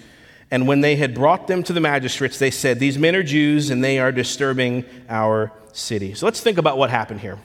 And 0.51 0.67
when 0.67 0.81
they 0.81 0.97
had 0.97 1.15
brought 1.15 1.47
them 1.47 1.63
to 1.63 1.73
the 1.73 1.79
magistrates, 1.79 2.37
they 2.37 2.51
said, 2.51 2.77
These 2.77 2.97
men 2.97 3.15
are 3.15 3.23
Jews 3.23 3.69
and 3.69 3.81
they 3.81 3.99
are 3.99 4.11
disturbing 4.11 4.85
our 5.07 5.53
city. 5.71 6.13
So 6.13 6.25
let's 6.25 6.41
think 6.41 6.57
about 6.57 6.77
what 6.77 6.89
happened 6.89 7.21
here. 7.21 7.39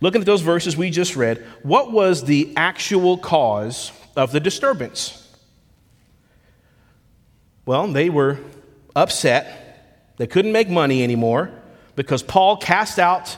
Looking 0.00 0.20
at 0.20 0.26
those 0.26 0.42
verses 0.42 0.76
we 0.76 0.90
just 0.90 1.16
read, 1.16 1.44
what 1.62 1.92
was 1.92 2.24
the 2.24 2.52
actual 2.56 3.16
cause 3.18 3.92
of 4.16 4.32
the 4.32 4.40
disturbance? 4.40 5.24
Well, 7.64 7.86
they 7.88 8.08
were 8.10 8.38
upset. 8.94 10.14
They 10.16 10.26
couldn't 10.26 10.52
make 10.52 10.68
money 10.68 11.02
anymore 11.02 11.50
because 11.96 12.22
Paul 12.22 12.56
cast 12.56 12.98
out 12.98 13.36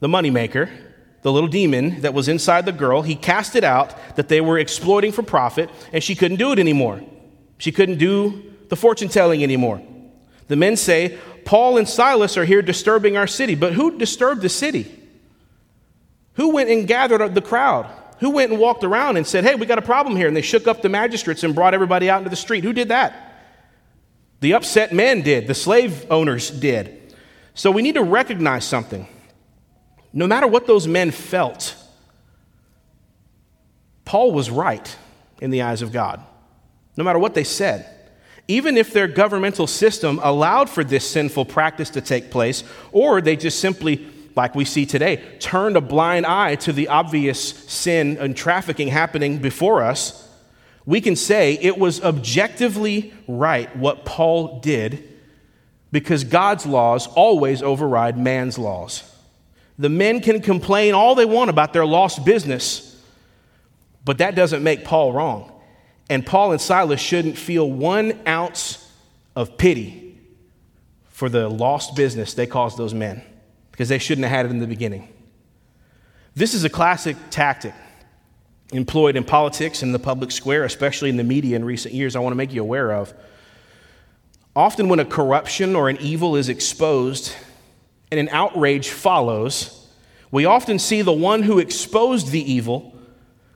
the 0.00 0.08
moneymaker, 0.08 0.70
the 1.24 1.32
little 1.32 1.48
demon 1.48 2.02
that 2.02 2.12
was 2.12 2.28
inside 2.28 2.66
the 2.66 2.72
girl. 2.72 3.00
He 3.00 3.14
cast 3.14 3.56
it 3.56 3.64
out 3.64 4.16
that 4.16 4.28
they 4.28 4.42
were 4.42 4.58
exploiting 4.58 5.10
for 5.10 5.22
profit, 5.22 5.70
and 5.90 6.04
she 6.04 6.14
couldn't 6.14 6.36
do 6.36 6.52
it 6.52 6.58
anymore. 6.58 7.00
She 7.56 7.72
couldn't 7.72 7.96
do 7.96 8.52
the 8.68 8.76
fortune 8.76 9.08
telling 9.08 9.42
anymore. 9.42 9.82
The 10.48 10.56
men 10.56 10.76
say, 10.76 11.18
Paul 11.46 11.78
and 11.78 11.88
Silas 11.88 12.36
are 12.36 12.44
here 12.44 12.60
disturbing 12.60 13.16
our 13.16 13.26
city. 13.26 13.54
But 13.54 13.72
who 13.72 13.96
disturbed 13.96 14.42
the 14.42 14.50
city? 14.50 14.94
Who 16.34 16.50
went 16.50 16.68
and 16.68 16.86
gathered 16.86 17.34
the 17.34 17.40
crowd? 17.40 17.90
Who 18.20 18.28
went 18.28 18.50
and 18.50 18.60
walked 18.60 18.84
around 18.84 19.16
and 19.16 19.26
said, 19.26 19.44
Hey, 19.44 19.54
we 19.54 19.64
got 19.64 19.78
a 19.78 19.82
problem 19.82 20.16
here? 20.16 20.28
And 20.28 20.36
they 20.36 20.42
shook 20.42 20.68
up 20.68 20.82
the 20.82 20.90
magistrates 20.90 21.42
and 21.42 21.54
brought 21.54 21.72
everybody 21.72 22.10
out 22.10 22.18
into 22.18 22.28
the 22.28 22.36
street. 22.36 22.64
Who 22.64 22.74
did 22.74 22.88
that? 22.88 23.32
The 24.40 24.52
upset 24.52 24.92
men 24.92 25.22
did, 25.22 25.46
the 25.46 25.54
slave 25.54 26.04
owners 26.10 26.50
did. 26.50 27.14
So 27.54 27.70
we 27.70 27.80
need 27.80 27.94
to 27.94 28.02
recognize 28.02 28.66
something. 28.66 29.08
No 30.14 30.28
matter 30.28 30.46
what 30.46 30.66
those 30.66 30.86
men 30.86 31.10
felt, 31.10 31.74
Paul 34.04 34.32
was 34.32 34.48
right 34.48 34.96
in 35.40 35.50
the 35.50 35.62
eyes 35.62 35.82
of 35.82 35.92
God, 35.92 36.22
no 36.96 37.02
matter 37.02 37.18
what 37.18 37.34
they 37.34 37.44
said. 37.44 37.90
Even 38.46 38.76
if 38.76 38.92
their 38.92 39.08
governmental 39.08 39.66
system 39.66 40.20
allowed 40.22 40.70
for 40.70 40.84
this 40.84 41.10
sinful 41.10 41.46
practice 41.46 41.90
to 41.90 42.00
take 42.00 42.30
place, 42.30 42.62
or 42.92 43.20
they 43.20 43.36
just 43.36 43.58
simply 43.58 44.06
like 44.36 44.54
we 44.54 44.64
see 44.64 44.86
today, 44.86 45.22
turned 45.38 45.76
a 45.76 45.80
blind 45.80 46.26
eye 46.26 46.56
to 46.56 46.72
the 46.72 46.88
obvious 46.88 47.40
sin 47.40 48.16
and 48.18 48.36
trafficking 48.36 48.88
happening 48.88 49.38
before 49.38 49.82
us, 49.82 50.28
we 50.86 51.00
can 51.00 51.16
say 51.16 51.58
it 51.60 51.78
was 51.78 52.02
objectively 52.02 53.12
right 53.26 53.74
what 53.76 54.04
Paul 54.04 54.60
did 54.60 55.02
because 55.92 56.24
God's 56.24 56.66
laws 56.66 57.06
always 57.06 57.62
override 57.62 58.18
man's 58.18 58.58
laws. 58.58 59.13
The 59.78 59.88
men 59.88 60.20
can 60.20 60.40
complain 60.40 60.94
all 60.94 61.14
they 61.14 61.24
want 61.24 61.50
about 61.50 61.72
their 61.72 61.86
lost 61.86 62.24
business, 62.24 63.02
but 64.04 64.18
that 64.18 64.34
doesn't 64.34 64.62
make 64.62 64.84
Paul 64.84 65.12
wrong. 65.12 65.50
And 66.08 66.24
Paul 66.24 66.52
and 66.52 66.60
Silas 66.60 67.00
shouldn't 67.00 67.38
feel 67.38 67.70
one 67.70 68.20
ounce 68.26 68.90
of 69.34 69.56
pity 69.56 70.18
for 71.08 71.28
the 71.28 71.48
lost 71.48 71.96
business 71.96 72.34
they 72.34 72.46
caused 72.46 72.76
those 72.76 72.94
men 72.94 73.22
because 73.70 73.88
they 73.88 73.98
shouldn't 73.98 74.24
have 74.24 74.36
had 74.36 74.46
it 74.46 74.50
in 74.50 74.58
the 74.58 74.66
beginning. 74.66 75.08
This 76.34 76.54
is 76.54 76.64
a 76.64 76.68
classic 76.68 77.16
tactic 77.30 77.74
employed 78.72 79.16
in 79.16 79.24
politics 79.24 79.82
and 79.82 79.94
the 79.94 79.98
public 79.98 80.30
square, 80.30 80.64
especially 80.64 81.08
in 81.08 81.16
the 81.16 81.24
media 81.24 81.56
in 81.56 81.64
recent 81.64 81.94
years, 81.94 82.16
I 82.16 82.18
want 82.18 82.32
to 82.32 82.36
make 82.36 82.52
you 82.52 82.62
aware 82.62 82.92
of. 82.92 83.14
Often, 84.56 84.88
when 84.88 85.00
a 85.00 85.04
corruption 85.04 85.74
or 85.74 85.88
an 85.88 85.96
evil 86.00 86.36
is 86.36 86.48
exposed 86.48 87.34
and 88.14 88.28
an 88.28 88.28
outrage 88.32 88.90
follows, 88.90 89.88
we 90.30 90.44
often 90.44 90.78
see 90.78 91.02
the 91.02 91.12
one 91.12 91.42
who 91.42 91.58
exposed 91.58 92.30
the 92.30 92.52
evil 92.52 92.94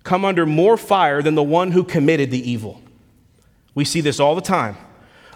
come 0.02 0.24
under 0.24 0.44
more 0.44 0.76
fire 0.76 1.22
than 1.22 1.36
the 1.36 1.44
one 1.44 1.70
who 1.70 1.84
committed 1.84 2.32
the 2.32 2.50
evil. 2.50 2.82
We 3.76 3.84
see 3.84 4.00
this 4.00 4.18
all 4.18 4.34
the 4.34 4.40
time. 4.40 4.76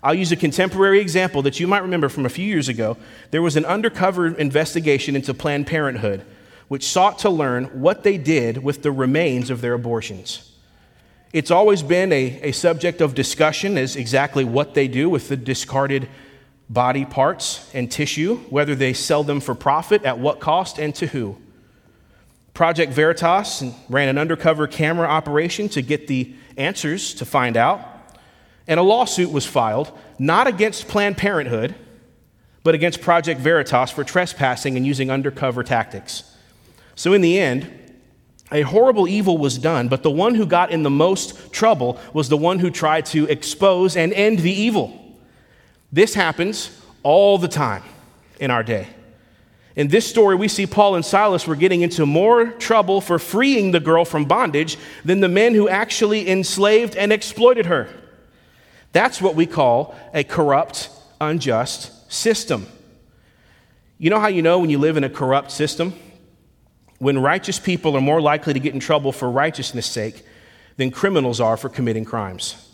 I'll 0.02 0.12
use 0.12 0.32
a 0.32 0.36
contemporary 0.36 0.98
example 1.00 1.40
that 1.42 1.60
you 1.60 1.68
might 1.68 1.82
remember 1.82 2.08
from 2.08 2.26
a 2.26 2.28
few 2.28 2.44
years 2.44 2.68
ago. 2.68 2.96
There 3.30 3.42
was 3.42 3.54
an 3.54 3.64
undercover 3.64 4.26
investigation 4.26 5.14
into 5.14 5.32
Planned 5.32 5.68
Parenthood, 5.68 6.26
which 6.66 6.84
sought 6.84 7.20
to 7.20 7.30
learn 7.30 7.66
what 7.66 8.02
they 8.02 8.18
did 8.18 8.64
with 8.64 8.82
the 8.82 8.90
remains 8.90 9.50
of 9.50 9.60
their 9.60 9.74
abortions. 9.74 10.50
It's 11.32 11.52
always 11.52 11.84
been 11.84 12.12
a, 12.12 12.40
a 12.42 12.50
subject 12.50 13.00
of 13.00 13.14
discussion 13.14 13.78
as 13.78 13.94
exactly 13.94 14.42
what 14.42 14.74
they 14.74 14.88
do 14.88 15.08
with 15.08 15.28
the 15.28 15.36
discarded 15.36 16.08
body 16.72 17.04
parts 17.04 17.70
and 17.74 17.90
tissue, 17.90 18.36
whether 18.48 18.74
they 18.74 18.94
sell 18.94 19.22
them 19.22 19.40
for 19.40 19.54
profit, 19.54 20.04
at 20.04 20.18
what 20.18 20.40
cost, 20.40 20.78
and 20.78 20.94
to 20.94 21.06
who. 21.06 21.36
Project 22.54 22.92
Veritas 22.92 23.62
ran 23.88 24.08
an 24.08 24.18
undercover 24.18 24.66
camera 24.66 25.06
operation 25.06 25.68
to 25.70 25.82
get 25.82 26.06
the 26.06 26.34
answers 26.56 27.14
to 27.14 27.24
find 27.24 27.56
out. 27.56 27.86
And 28.66 28.80
a 28.80 28.82
lawsuit 28.82 29.30
was 29.30 29.44
filed, 29.44 29.96
not 30.18 30.46
against 30.46 30.88
Planned 30.88 31.18
Parenthood, 31.18 31.74
but 32.62 32.74
against 32.74 33.00
Project 33.00 33.40
Veritas 33.40 33.90
for 33.90 34.04
trespassing 34.04 34.76
and 34.76 34.86
using 34.86 35.10
undercover 35.10 35.62
tactics. 35.62 36.24
So, 36.94 37.12
in 37.12 37.20
the 37.20 37.38
end, 37.38 37.70
a 38.50 38.62
horrible 38.62 39.08
evil 39.08 39.36
was 39.36 39.58
done, 39.58 39.88
but 39.88 40.02
the 40.02 40.10
one 40.10 40.34
who 40.34 40.46
got 40.46 40.70
in 40.70 40.82
the 40.82 40.90
most 40.90 41.52
trouble 41.52 41.98
was 42.12 42.28
the 42.28 42.36
one 42.36 42.60
who 42.60 42.70
tried 42.70 43.06
to 43.06 43.26
expose 43.26 43.96
and 43.96 44.12
end 44.12 44.38
the 44.40 44.52
evil. 44.52 45.01
This 45.92 46.14
happens 46.14 46.80
all 47.02 47.36
the 47.36 47.48
time 47.48 47.82
in 48.40 48.50
our 48.50 48.62
day. 48.62 48.88
In 49.76 49.88
this 49.88 50.08
story, 50.08 50.36
we 50.36 50.48
see 50.48 50.66
Paul 50.66 50.96
and 50.96 51.04
Silas 51.04 51.46
were 51.46 51.56
getting 51.56 51.82
into 51.82 52.04
more 52.04 52.46
trouble 52.46 53.00
for 53.00 53.18
freeing 53.18 53.70
the 53.70 53.80
girl 53.80 54.04
from 54.04 54.24
bondage 54.24 54.76
than 55.04 55.20
the 55.20 55.28
men 55.28 55.54
who 55.54 55.68
actually 55.68 56.28
enslaved 56.28 56.94
and 56.96 57.12
exploited 57.12 57.66
her. 57.66 57.88
That's 58.92 59.22
what 59.22 59.34
we 59.34 59.46
call 59.46 59.94
a 60.12 60.24
corrupt, 60.24 60.90
unjust 61.20 62.12
system. 62.12 62.66
You 63.98 64.10
know 64.10 64.20
how 64.20 64.28
you 64.28 64.42
know 64.42 64.58
when 64.58 64.68
you 64.68 64.78
live 64.78 64.96
in 64.96 65.04
a 65.04 65.10
corrupt 65.10 65.50
system? 65.50 65.94
When 66.98 67.18
righteous 67.18 67.58
people 67.58 67.96
are 67.96 68.02
more 68.02 68.20
likely 68.20 68.52
to 68.52 68.60
get 68.60 68.74
in 68.74 68.80
trouble 68.80 69.12
for 69.12 69.30
righteousness' 69.30 69.86
sake 69.86 70.24
than 70.76 70.90
criminals 70.90 71.40
are 71.40 71.56
for 71.56 71.68
committing 71.68 72.04
crimes. 72.04 72.71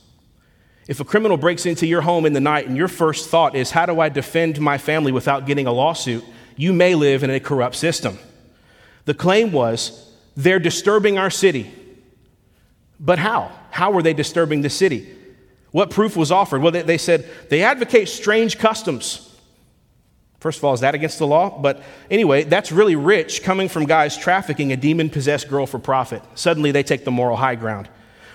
If 0.89 1.01
a 1.01 1.05
criminal 1.05 1.37
breaks 1.37 1.67
into 1.67 1.87
your 1.87 2.01
home 2.01 2.25
in 2.25 2.33
the 2.33 2.41
night 2.41 2.67
and 2.67 2.77
your 2.77 2.89
first 2.89 3.29
thought 3.29 3.55
is, 3.55 3.71
How 3.71 3.87
do 3.87 4.01
I 4.01 4.09
defend 4.09 4.59
my 4.61 4.79
family 4.79 5.13
without 5.13 5.47
getting 5.47 5.67
a 5.67 5.73
lawsuit? 5.73 6.25
you 6.57 6.73
may 6.73 6.97
live 6.97 7.23
in 7.23 7.31
a 7.31 7.39
corrupt 7.39 7.77
system. 7.77 8.19
The 9.05 9.15
claim 9.15 9.53
was, 9.53 10.13
They're 10.37 10.59
disturbing 10.59 11.19
our 11.19 11.31
city. 11.31 11.73
But 12.99 13.19
how? 13.19 13.53
How 13.71 13.93
were 13.93 14.03
they 14.03 14.15
disturbing 14.15 14.63
the 14.63 14.71
city? 14.71 15.15
What 15.71 15.91
proof 15.91 16.17
was 16.17 16.33
offered? 16.33 16.63
Well, 16.63 16.73
they, 16.73 16.99
said 16.99 17.29
they 17.51 17.63
advocate 17.63 18.09
strange 18.09 18.59
customs. 18.59 19.25
First 20.41 20.59
of 20.59 20.65
all, 20.65 20.73
is 20.73 20.81
that 20.81 20.95
against 20.95 21.19
the 21.19 21.27
law? 21.27 21.51
But 21.51 21.83
anyway, 22.11 22.45
that's 22.45 22.73
really 22.73 22.97
rich 22.97 23.43
coming 23.43 23.69
from 23.69 23.85
guys 23.85 24.17
trafficking 24.17 24.73
a 24.73 24.77
demon 24.77 25.11
possessed 25.11 25.49
girl 25.49 25.67
for 25.67 25.79
profit. 25.79 26.23
Suddenly 26.35 26.73
they 26.73 26.83
take 26.83 27.05
the 27.05 27.11
moral 27.11 27.37
high 27.37 27.57
ground. 27.57 27.89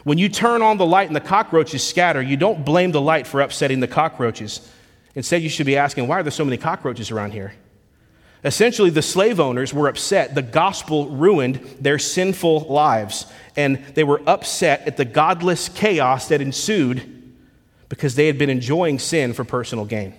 When 0.04 0.18
you 0.18 0.28
turn 0.28 0.62
on 0.62 0.78
the 0.78 0.86
light 0.86 1.08
and 1.08 1.16
the 1.16 1.22
cockroaches 1.22 1.86
scatter, 1.86 2.22
you 2.22 2.36
don't 2.36 2.66
blame 2.66 2.92
the 2.92 3.02
light 3.02 3.26
for 3.26 3.42
upsetting 3.42 3.80
the 3.80 3.88
cockroaches. 3.88 4.70
Instead, 5.16 5.42
you 5.42 5.50
should 5.50 5.66
be 5.66 5.78
asking, 5.78 6.08
why 6.08 6.20
are 6.20 6.24
there 6.24 6.32
so 6.32 6.44
many 6.44 6.58
cockroaches 6.58 7.12
around 7.12 7.32
here? 7.32 7.54
Essentially, 8.44 8.90
the 8.90 9.02
slave 9.02 9.40
owners 9.40 9.74
were 9.74 9.88
upset. 9.88 10.36
The 10.36 10.42
gospel 10.42 11.08
ruined 11.10 11.56
their 11.80 11.98
sinful 11.98 12.62
lives, 12.62 13.26
and 13.56 13.78
they 13.96 14.04
were 14.04 14.22
upset 14.28 14.86
at 14.86 14.98
the 14.98 15.06
godless 15.06 15.70
chaos 15.70 16.28
that 16.28 16.42
ensued 16.42 17.10
because 17.88 18.16
they 18.16 18.28
had 18.28 18.38
been 18.38 18.50
enjoying 18.50 19.00
sin 19.00 19.34
for 19.34 19.46
personal 19.46 19.86
gain. 19.86 20.14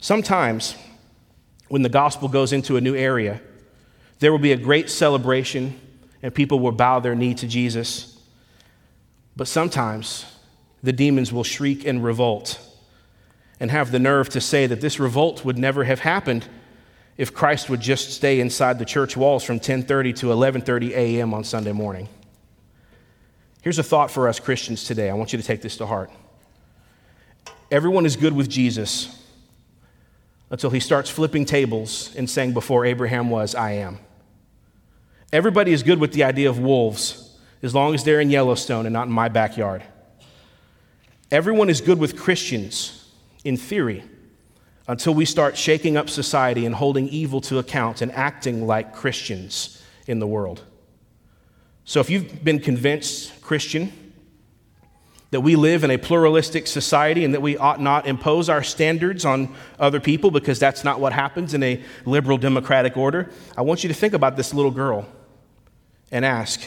Sometimes, 0.00 0.76
when 1.68 1.82
the 1.82 1.88
gospel 1.90 2.28
goes 2.28 2.54
into 2.54 2.78
a 2.78 2.80
new 2.80 2.94
area, 2.94 3.40
there 4.20 4.32
will 4.32 4.38
be 4.38 4.52
a 4.52 4.56
great 4.56 4.88
celebration 4.88 5.78
and 6.22 6.34
people 6.34 6.58
will 6.58 6.72
bow 6.72 7.00
their 7.00 7.14
knee 7.14 7.34
to 7.34 7.46
Jesus. 7.46 8.09
But 9.36 9.48
sometimes 9.48 10.26
the 10.82 10.92
demons 10.92 11.32
will 11.32 11.44
shriek 11.44 11.86
and 11.86 12.02
revolt 12.02 12.58
and 13.58 13.70
have 13.70 13.92
the 13.92 13.98
nerve 13.98 14.28
to 14.30 14.40
say 14.40 14.66
that 14.66 14.80
this 14.80 14.98
revolt 14.98 15.44
would 15.44 15.58
never 15.58 15.84
have 15.84 16.00
happened 16.00 16.46
if 17.16 17.34
Christ 17.34 17.68
would 17.68 17.80
just 17.80 18.12
stay 18.12 18.40
inside 18.40 18.78
the 18.78 18.84
church 18.84 19.16
walls 19.16 19.44
from 19.44 19.60
10:30 19.60 20.16
to 20.16 20.26
11:30 20.26 20.92
a.m. 20.92 21.34
on 21.34 21.44
Sunday 21.44 21.72
morning. 21.72 22.08
Here's 23.60 23.78
a 23.78 23.82
thought 23.82 24.10
for 24.10 24.26
us 24.26 24.40
Christians 24.40 24.84
today. 24.84 25.10
I 25.10 25.14
want 25.14 25.32
you 25.32 25.38
to 25.38 25.44
take 25.44 25.60
this 25.60 25.76
to 25.78 25.86
heart. 25.86 26.10
Everyone 27.70 28.06
is 28.06 28.16
good 28.16 28.32
with 28.32 28.48
Jesus 28.48 29.22
until 30.48 30.70
he 30.70 30.80
starts 30.80 31.10
flipping 31.10 31.44
tables 31.44 32.14
and 32.16 32.28
saying, 32.28 32.54
Before 32.54 32.86
Abraham 32.86 33.28
was, 33.28 33.54
I 33.54 33.72
am. 33.72 33.98
Everybody 35.32 35.72
is 35.72 35.82
good 35.82 36.00
with 36.00 36.12
the 36.12 36.24
idea 36.24 36.48
of 36.48 36.58
wolves 36.58 37.29
as 37.62 37.74
long 37.74 37.94
as 37.94 38.04
they're 38.04 38.20
in 38.20 38.30
Yellowstone 38.30 38.86
and 38.86 38.92
not 38.92 39.06
in 39.06 39.12
my 39.12 39.28
backyard. 39.28 39.82
Everyone 41.30 41.70
is 41.70 41.80
good 41.80 41.98
with 41.98 42.18
Christians 42.18 43.08
in 43.44 43.56
theory 43.56 44.04
until 44.88 45.14
we 45.14 45.24
start 45.24 45.56
shaking 45.56 45.96
up 45.96 46.10
society 46.10 46.66
and 46.66 46.74
holding 46.74 47.08
evil 47.08 47.40
to 47.42 47.58
account 47.58 48.02
and 48.02 48.10
acting 48.12 48.66
like 48.66 48.94
Christians 48.94 49.82
in 50.06 50.18
the 50.18 50.26
world. 50.26 50.64
So, 51.84 52.00
if 52.00 52.10
you've 52.10 52.42
been 52.44 52.58
convinced, 52.58 53.40
Christian, 53.40 53.92
that 55.30 55.40
we 55.40 55.54
live 55.54 55.84
in 55.84 55.90
a 55.90 55.96
pluralistic 55.96 56.66
society 56.66 57.24
and 57.24 57.34
that 57.34 57.40
we 57.40 57.56
ought 57.56 57.80
not 57.80 58.06
impose 58.06 58.48
our 58.48 58.62
standards 58.62 59.24
on 59.24 59.54
other 59.78 60.00
people 60.00 60.30
because 60.30 60.58
that's 60.58 60.82
not 60.82 60.98
what 61.00 61.12
happens 61.12 61.54
in 61.54 61.62
a 61.62 61.80
liberal 62.04 62.36
democratic 62.36 62.96
order, 62.96 63.30
I 63.56 63.62
want 63.62 63.84
you 63.84 63.88
to 63.88 63.94
think 63.94 64.12
about 64.12 64.36
this 64.36 64.52
little 64.52 64.72
girl 64.72 65.06
and 66.10 66.24
ask 66.24 66.60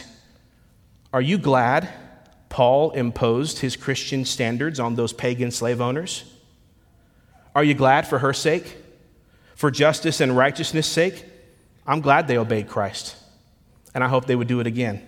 Are 1.14 1.22
you 1.22 1.38
glad 1.38 1.88
Paul 2.48 2.90
imposed 2.90 3.60
his 3.60 3.76
Christian 3.76 4.24
standards 4.24 4.80
on 4.80 4.96
those 4.96 5.12
pagan 5.12 5.52
slave 5.52 5.80
owners? 5.80 6.24
Are 7.54 7.62
you 7.62 7.74
glad 7.74 8.08
for 8.08 8.18
her 8.18 8.32
sake? 8.32 8.76
For 9.54 9.70
justice 9.70 10.20
and 10.20 10.36
righteousness' 10.36 10.88
sake? 10.88 11.24
I'm 11.86 12.00
glad 12.00 12.26
they 12.26 12.36
obeyed 12.36 12.66
Christ, 12.66 13.14
and 13.94 14.02
I 14.02 14.08
hope 14.08 14.24
they 14.24 14.34
would 14.34 14.48
do 14.48 14.58
it 14.58 14.66
again. 14.66 15.06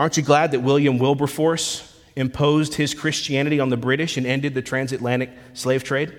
Aren't 0.00 0.16
you 0.16 0.24
glad 0.24 0.50
that 0.50 0.62
William 0.62 0.98
Wilberforce 0.98 1.96
imposed 2.16 2.74
his 2.74 2.92
Christianity 2.92 3.60
on 3.60 3.68
the 3.68 3.76
British 3.76 4.16
and 4.16 4.26
ended 4.26 4.54
the 4.54 4.62
transatlantic 4.62 5.30
slave 5.54 5.84
trade? 5.84 6.12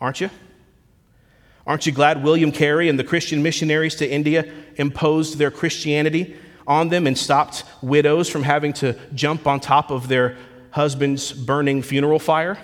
Aren't 0.00 0.20
you? 0.20 0.30
Aren't 1.66 1.86
you 1.86 1.92
glad 1.92 2.22
William 2.22 2.52
Carey 2.52 2.88
and 2.88 2.96
the 2.96 3.02
Christian 3.02 3.42
missionaries 3.42 3.96
to 3.96 4.08
India 4.08 4.48
imposed 4.76 5.38
their 5.38 5.50
Christianity 5.50 6.36
on 6.66 6.88
them 6.88 7.06
and 7.06 7.16
stopped 7.16 7.64
widows 7.82 8.28
from 8.28 8.42
having 8.42 8.72
to 8.74 8.94
jump 9.14 9.46
on 9.46 9.60
top 9.60 9.90
of 9.90 10.08
their 10.08 10.36
husband's 10.70 11.32
burning 11.32 11.82
funeral 11.82 12.18
fire? 12.18 12.58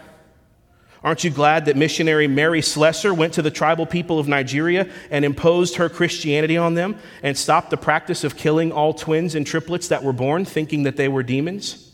Aren't 1.04 1.24
you 1.24 1.30
glad 1.30 1.64
that 1.64 1.76
missionary 1.76 2.28
Mary 2.28 2.62
Slessor 2.62 3.12
went 3.12 3.34
to 3.34 3.42
the 3.42 3.50
tribal 3.50 3.86
people 3.86 4.20
of 4.20 4.28
Nigeria 4.28 4.88
and 5.10 5.24
imposed 5.24 5.76
her 5.76 5.88
Christianity 5.88 6.56
on 6.56 6.74
them 6.74 6.96
and 7.24 7.36
stopped 7.36 7.70
the 7.70 7.76
practice 7.76 8.22
of 8.22 8.36
killing 8.36 8.70
all 8.70 8.94
twins 8.94 9.34
and 9.34 9.44
triplets 9.44 9.88
that 9.88 10.04
were 10.04 10.12
born, 10.12 10.44
thinking 10.44 10.84
that 10.84 10.96
they 10.96 11.08
were 11.08 11.24
demons? 11.24 11.92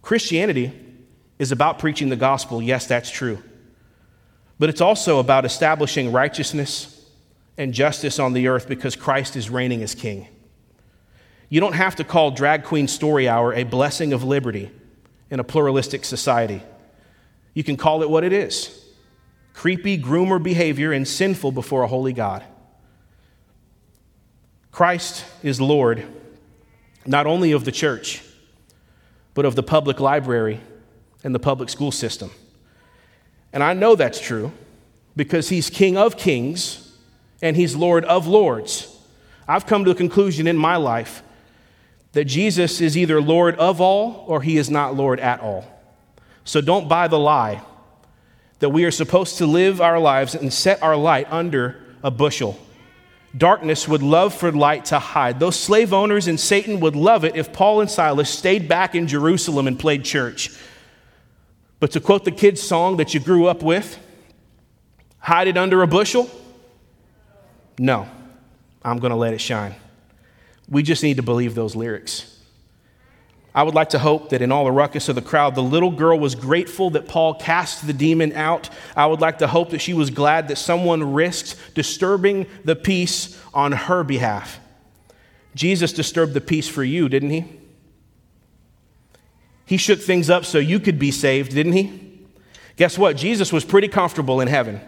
Christianity 0.00 0.72
is 1.38 1.52
about 1.52 1.78
preaching 1.78 2.08
the 2.08 2.16
gospel. 2.16 2.62
Yes, 2.62 2.86
that's 2.86 3.10
true. 3.10 3.42
But 4.58 4.70
it's 4.70 4.80
also 4.80 5.18
about 5.18 5.44
establishing 5.44 6.10
righteousness 6.10 7.06
and 7.58 7.74
justice 7.74 8.18
on 8.18 8.32
the 8.32 8.48
earth 8.48 8.66
because 8.66 8.96
Christ 8.96 9.36
is 9.36 9.50
reigning 9.50 9.82
as 9.82 9.94
king. 9.94 10.26
You 11.48 11.60
don't 11.60 11.74
have 11.74 11.96
to 11.96 12.04
call 12.04 12.30
Drag 12.30 12.64
Queen 12.64 12.88
Story 12.88 13.28
Hour 13.28 13.54
a 13.54 13.64
blessing 13.64 14.12
of 14.12 14.22
liberty 14.22 14.70
in 15.30 15.40
a 15.40 15.44
pluralistic 15.44 16.04
society. 16.04 16.62
You 17.54 17.64
can 17.64 17.76
call 17.76 18.02
it 18.02 18.10
what 18.10 18.24
it 18.24 18.32
is 18.32 18.84
creepy 19.54 19.98
groomer 19.98 20.40
behavior 20.40 20.92
and 20.92 21.08
sinful 21.08 21.50
before 21.50 21.82
a 21.82 21.88
holy 21.88 22.12
God. 22.12 22.44
Christ 24.70 25.24
is 25.42 25.60
Lord 25.60 26.06
not 27.04 27.26
only 27.26 27.50
of 27.50 27.64
the 27.64 27.72
church, 27.72 28.22
but 29.34 29.44
of 29.44 29.56
the 29.56 29.62
public 29.64 29.98
library 29.98 30.60
and 31.24 31.34
the 31.34 31.40
public 31.40 31.70
school 31.70 31.90
system. 31.90 32.30
And 33.52 33.62
I 33.62 33.72
know 33.72 33.96
that's 33.96 34.20
true 34.20 34.52
because 35.16 35.48
he's 35.48 35.70
King 35.70 35.96
of 35.96 36.16
kings 36.16 36.96
and 37.42 37.56
he's 37.56 37.74
Lord 37.74 38.04
of 38.04 38.28
lords. 38.28 38.96
I've 39.48 39.66
come 39.66 39.84
to 39.86 39.90
a 39.90 39.94
conclusion 39.94 40.46
in 40.46 40.56
my 40.56 40.76
life 40.76 41.22
that 42.18 42.24
Jesus 42.24 42.80
is 42.80 42.96
either 42.96 43.22
Lord 43.22 43.54
of 43.60 43.80
all 43.80 44.24
or 44.26 44.42
he 44.42 44.56
is 44.56 44.68
not 44.68 44.96
Lord 44.96 45.20
at 45.20 45.38
all. 45.38 45.64
So 46.42 46.60
don't 46.60 46.88
buy 46.88 47.06
the 47.06 47.16
lie 47.16 47.62
that 48.58 48.70
we 48.70 48.84
are 48.86 48.90
supposed 48.90 49.38
to 49.38 49.46
live 49.46 49.80
our 49.80 50.00
lives 50.00 50.34
and 50.34 50.52
set 50.52 50.82
our 50.82 50.96
light 50.96 51.28
under 51.30 51.80
a 52.02 52.10
bushel. 52.10 52.58
Darkness 53.36 53.86
would 53.86 54.02
love 54.02 54.34
for 54.34 54.50
light 54.50 54.86
to 54.86 54.98
hide. 54.98 55.38
Those 55.38 55.54
slave 55.54 55.92
owners 55.92 56.26
and 56.26 56.40
Satan 56.40 56.80
would 56.80 56.96
love 56.96 57.24
it 57.24 57.36
if 57.36 57.52
Paul 57.52 57.82
and 57.82 57.88
Silas 57.88 58.28
stayed 58.28 58.66
back 58.66 58.96
in 58.96 59.06
Jerusalem 59.06 59.68
and 59.68 59.78
played 59.78 60.04
church. 60.04 60.50
But 61.78 61.92
to 61.92 62.00
quote 62.00 62.24
the 62.24 62.32
kids' 62.32 62.60
song 62.60 62.96
that 62.96 63.14
you 63.14 63.20
grew 63.20 63.46
up 63.46 63.62
with, 63.62 63.96
hide 65.20 65.46
it 65.46 65.56
under 65.56 65.82
a 65.82 65.86
bushel? 65.86 66.28
No, 67.78 68.08
I'm 68.82 68.98
going 68.98 69.12
to 69.12 69.16
let 69.16 69.34
it 69.34 69.40
shine. 69.40 69.76
We 70.68 70.82
just 70.82 71.02
need 71.02 71.16
to 71.16 71.22
believe 71.22 71.54
those 71.54 71.74
lyrics. 71.74 72.34
I 73.54 73.62
would 73.62 73.74
like 73.74 73.90
to 73.90 73.98
hope 73.98 74.28
that 74.30 74.42
in 74.42 74.52
all 74.52 74.64
the 74.64 74.72
ruckus 74.72 75.08
of 75.08 75.14
the 75.14 75.22
crowd, 75.22 75.54
the 75.54 75.62
little 75.62 75.90
girl 75.90 76.18
was 76.18 76.34
grateful 76.34 76.90
that 76.90 77.08
Paul 77.08 77.34
cast 77.34 77.86
the 77.86 77.92
demon 77.92 78.32
out. 78.34 78.68
I 78.94 79.06
would 79.06 79.20
like 79.20 79.38
to 79.38 79.46
hope 79.46 79.70
that 79.70 79.80
she 79.80 79.94
was 79.94 80.10
glad 80.10 80.48
that 80.48 80.58
someone 80.58 81.12
risked 81.12 81.56
disturbing 81.74 82.46
the 82.64 82.76
peace 82.76 83.40
on 83.52 83.72
her 83.72 84.04
behalf. 84.04 84.60
Jesus 85.54 85.92
disturbed 85.92 86.34
the 86.34 86.40
peace 86.40 86.68
for 86.68 86.84
you, 86.84 87.08
didn't 87.08 87.30
he? 87.30 87.46
He 89.64 89.76
shook 89.76 90.00
things 90.00 90.30
up 90.30 90.44
so 90.44 90.58
you 90.58 90.78
could 90.78 90.98
be 90.98 91.10
saved, 91.10 91.52
didn't 91.52 91.72
he? 91.72 92.20
Guess 92.76 92.96
what? 92.96 93.16
Jesus 93.16 93.52
was 93.52 93.64
pretty 93.64 93.88
comfortable 93.88 94.40
in 94.40 94.48
heaven 94.48 94.80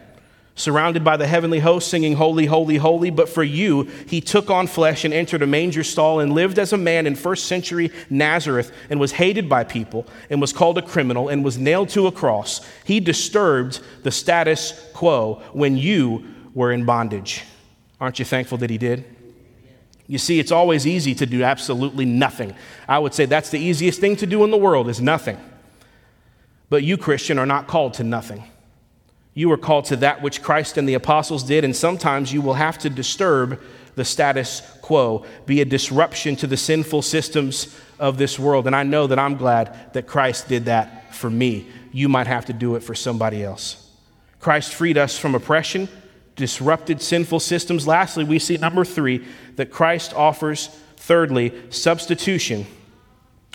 surrounded 0.55 1.03
by 1.03 1.17
the 1.17 1.27
heavenly 1.27 1.59
host, 1.59 1.89
singing, 1.89 2.15
Holy, 2.15 2.47
Holy, 2.47 2.77
Holy. 2.77 3.11
But 3.11 3.29
for 3.29 3.43
you, 3.43 3.85
he 4.07 4.21
took 4.21 4.51
on 4.51 4.67
flesh 4.67 5.05
and 5.05 5.15
entered 5.15 5.43
a 5.43 5.47
manger 5.47 5.83
stall 5.83 6.21
and 6.21 6.33
lived 6.33 6.59
as 6.59 6.73
a 6.73 6.77
man 6.77 7.07
in 7.07 7.15
first 7.15 7.47
century 7.47 7.91
Nazareth 8.11 8.73
and 8.91 9.01
was 9.01 9.13
hated 9.13 9.49
by 9.49 9.65
people 9.65 10.07
and 10.29 10.41
was 10.41 10.53
called 10.53 10.79
a 10.79 10.83
criminal 10.83 11.29
and 11.29 11.45
was 11.45 11.59
nailed 11.59 11.89
to 11.91 12.07
a 12.07 12.13
cross. 12.13 12.61
He 12.85 13.01
disturbed 13.01 13.81
the 14.03 14.11
status 14.11 14.91
quo 14.95 15.43
when 15.53 15.77
you 15.77 16.25
were 16.55 16.73
in 16.73 16.85
bondage. 16.85 17.45
Aren't 18.01 18.19
you 18.19 18.25
thankful 18.25 18.59
that 18.59 18.71
he 18.71 18.79
did? 18.79 19.05
You 20.07 20.19
see, 20.19 20.41
it's 20.41 20.51
always 20.51 20.87
easy 20.89 21.15
to 21.15 21.27
do 21.27 21.45
absolutely 21.45 22.05
nothing. 22.05 22.55
I 22.89 22.99
would 22.99 23.15
say 23.15 23.27
that's 23.27 23.51
the 23.51 23.61
easiest 23.61 24.01
thing 24.01 24.17
to 24.17 24.27
do 24.27 24.43
in 24.43 24.51
the 24.51 24.57
world 24.57 24.89
is 24.89 25.01
nothing. 25.01 25.39
But 26.69 26.83
you, 26.83 26.97
Christian, 26.97 27.39
are 27.39 27.47
not 27.47 27.69
called 27.69 27.95
to 27.95 28.05
nothing. 28.05 28.45
You 29.35 29.51
are 29.53 29.57
called 29.57 29.85
to 29.87 29.97
that 29.97 30.23
which 30.23 30.43
Christ 30.43 30.77
and 30.77 30.89
the 30.89 30.95
apostles 30.95 31.45
did, 31.45 31.65
and 31.65 31.75
sometimes 31.75 32.33
you 32.33 32.43
will 32.43 32.55
have 32.55 32.79
to 32.79 32.91
disturb 32.91 33.61
the 33.95 34.05
status 34.05 34.63
quo, 34.83 35.25
be 35.47 35.61
a 35.61 35.65
disruption 35.65 36.37
to 36.37 36.47
the 36.47 36.57
sinful 36.57 37.03
systems 37.03 37.77
of 37.99 38.19
this 38.19 38.39
world. 38.39 38.67
And 38.67 38.75
I 38.75 38.83
know 38.83 39.07
that 39.07 39.19
I'm 39.19 39.37
glad 39.37 39.93
that 39.93 40.07
Christ 40.07 40.49
did 40.49 40.65
that 40.65 41.15
for 41.15 41.31
me. 41.31 41.69
You 41.93 42.09
might 42.09 42.27
have 42.27 42.47
to 42.47 42.53
do 42.53 42.77
it 42.77 42.83
for 42.83 42.95
somebody 42.95 43.45
else. 43.45 43.91
Christ 44.41 44.73
freed 44.75 44.97
us 44.97 45.19
from 45.19 45.35
oppression, 45.35 45.89
disrupted 46.35 47.03
sinful 47.03 47.41
systems. 47.41 47.87
Lastly, 47.87 48.25
we 48.25 48.39
see 48.39 48.57
number 48.57 48.85
three 48.85 49.25
that 49.57 49.71
Christ 49.71 50.15
offers, 50.15 50.69
thirdly, 50.97 51.53
substitution 51.71 52.67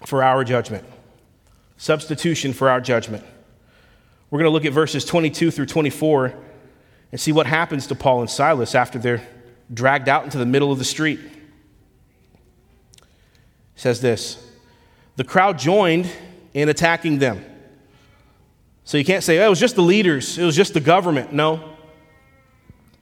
for 0.06 0.24
our 0.24 0.44
judgment. 0.44 0.86
Substitution 1.78 2.54
for 2.54 2.70
our 2.70 2.80
judgment. 2.80 3.26
We're 4.36 4.40
going 4.40 4.52
to 4.52 4.54
look 4.54 4.66
at 4.66 4.74
verses 4.74 5.06
22 5.06 5.50
through 5.50 5.68
24 5.68 6.34
and 7.14 7.22
see 7.22 7.32
what 7.32 7.48
happens 7.48 7.88
to 7.88 7.96
Paul 7.96 8.20
and 8.20 8.30
Silas 8.30 8.76
after 8.76 9.00
they're 9.00 9.26
dragged 9.74 10.10
out 10.10 10.26
into 10.26 10.38
the 10.38 10.46
middle 10.46 10.74
of 10.74 10.78
the 10.78 10.84
street. 10.84 11.22
It 13.00 13.06
says 13.78 14.02
this 14.02 14.46
The 15.16 15.24
crowd 15.24 15.58
joined 15.58 16.12
in 16.54 16.68
attacking 16.68 17.20
them. 17.20 17.46
So 18.84 18.98
you 18.98 19.06
can't 19.06 19.24
say, 19.24 19.40
oh, 19.40 19.46
it 19.46 19.50
was 19.50 19.60
just 19.62 19.78
the 19.78 19.82
leaders, 19.82 20.38
it 20.38 20.44
was 20.44 20.58
just 20.58 20.74
the 20.74 20.82
government. 20.82 21.32
No. 21.32 21.78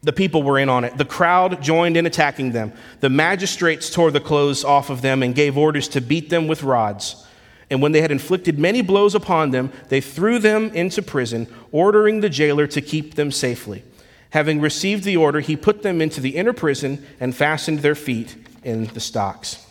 The 0.03 0.13
people 0.13 0.43
were 0.43 0.59
in 0.59 0.69
on 0.69 0.83
it. 0.83 0.99
The 0.99 1.05
crowd 1.05 1.63
joined 1.63 1.97
in 1.97 2.05
attacking 2.05 2.51
them. 2.51 2.73
The 2.99 3.09
magistrates 3.09 3.89
tore 3.89 4.11
the 4.11 4.19
clothes 4.19 4.63
off 4.63 4.91
of 4.91 5.01
them 5.01 5.23
and 5.23 5.33
gave 5.33 5.57
orders 5.57 5.87
to 5.87 5.99
beat 5.99 6.29
them 6.29 6.47
with 6.47 6.61
rods. 6.61 7.25
And 7.73 7.81
when 7.81 7.91
they 7.91 8.01
had 8.01 8.11
inflicted 8.11 8.59
many 8.59 8.83
blows 8.83 9.15
upon 9.15 9.49
them, 9.49 9.71
they 9.89 9.99
threw 9.99 10.37
them 10.37 10.69
into 10.75 11.01
prison, 11.01 11.47
ordering 11.71 12.21
the 12.21 12.29
jailer 12.29 12.67
to 12.67 12.81
keep 12.81 13.15
them 13.15 13.31
safely. 13.31 13.83
Having 14.29 14.61
received 14.61 15.03
the 15.03 15.17
order, 15.17 15.39
he 15.39 15.55
put 15.55 15.81
them 15.81 15.99
into 15.99 16.21
the 16.21 16.35
inner 16.35 16.53
prison 16.53 17.03
and 17.19 17.35
fastened 17.35 17.79
their 17.79 17.95
feet 17.95 18.35
in 18.63 18.85
the 18.93 18.99
stocks. 18.99 19.65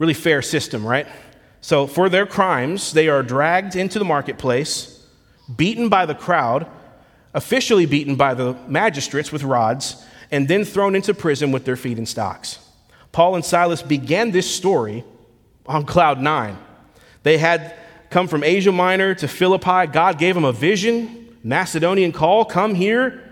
Really 0.00 0.12
fair 0.12 0.42
system, 0.42 0.84
right? 0.84 1.06
So, 1.60 1.86
for 1.86 2.08
their 2.08 2.26
crimes, 2.26 2.92
they 2.92 3.08
are 3.08 3.22
dragged 3.22 3.76
into 3.76 4.00
the 4.00 4.04
marketplace, 4.04 5.06
beaten 5.54 5.88
by 5.88 6.04
the 6.04 6.16
crowd, 6.16 6.66
officially 7.32 7.86
beaten 7.86 8.16
by 8.16 8.34
the 8.34 8.54
magistrates 8.66 9.30
with 9.30 9.44
rods, 9.44 10.04
and 10.32 10.48
then 10.48 10.64
thrown 10.64 10.96
into 10.96 11.14
prison 11.14 11.52
with 11.52 11.64
their 11.64 11.76
feet 11.76 11.96
in 11.96 12.06
stocks. 12.06 12.58
Paul 13.12 13.36
and 13.36 13.44
Silas 13.44 13.82
began 13.82 14.32
this 14.32 14.52
story 14.52 15.04
on 15.68 15.84
cloud 15.84 16.20
nine. 16.20 16.58
They 17.22 17.38
had 17.38 17.74
come 18.10 18.28
from 18.28 18.44
Asia 18.44 18.72
Minor 18.72 19.14
to 19.16 19.28
Philippi. 19.28 19.86
God 19.86 20.18
gave 20.18 20.34
them 20.34 20.44
a 20.44 20.52
vision, 20.52 21.36
Macedonian 21.42 22.12
call, 22.12 22.44
come 22.44 22.74
here. 22.74 23.22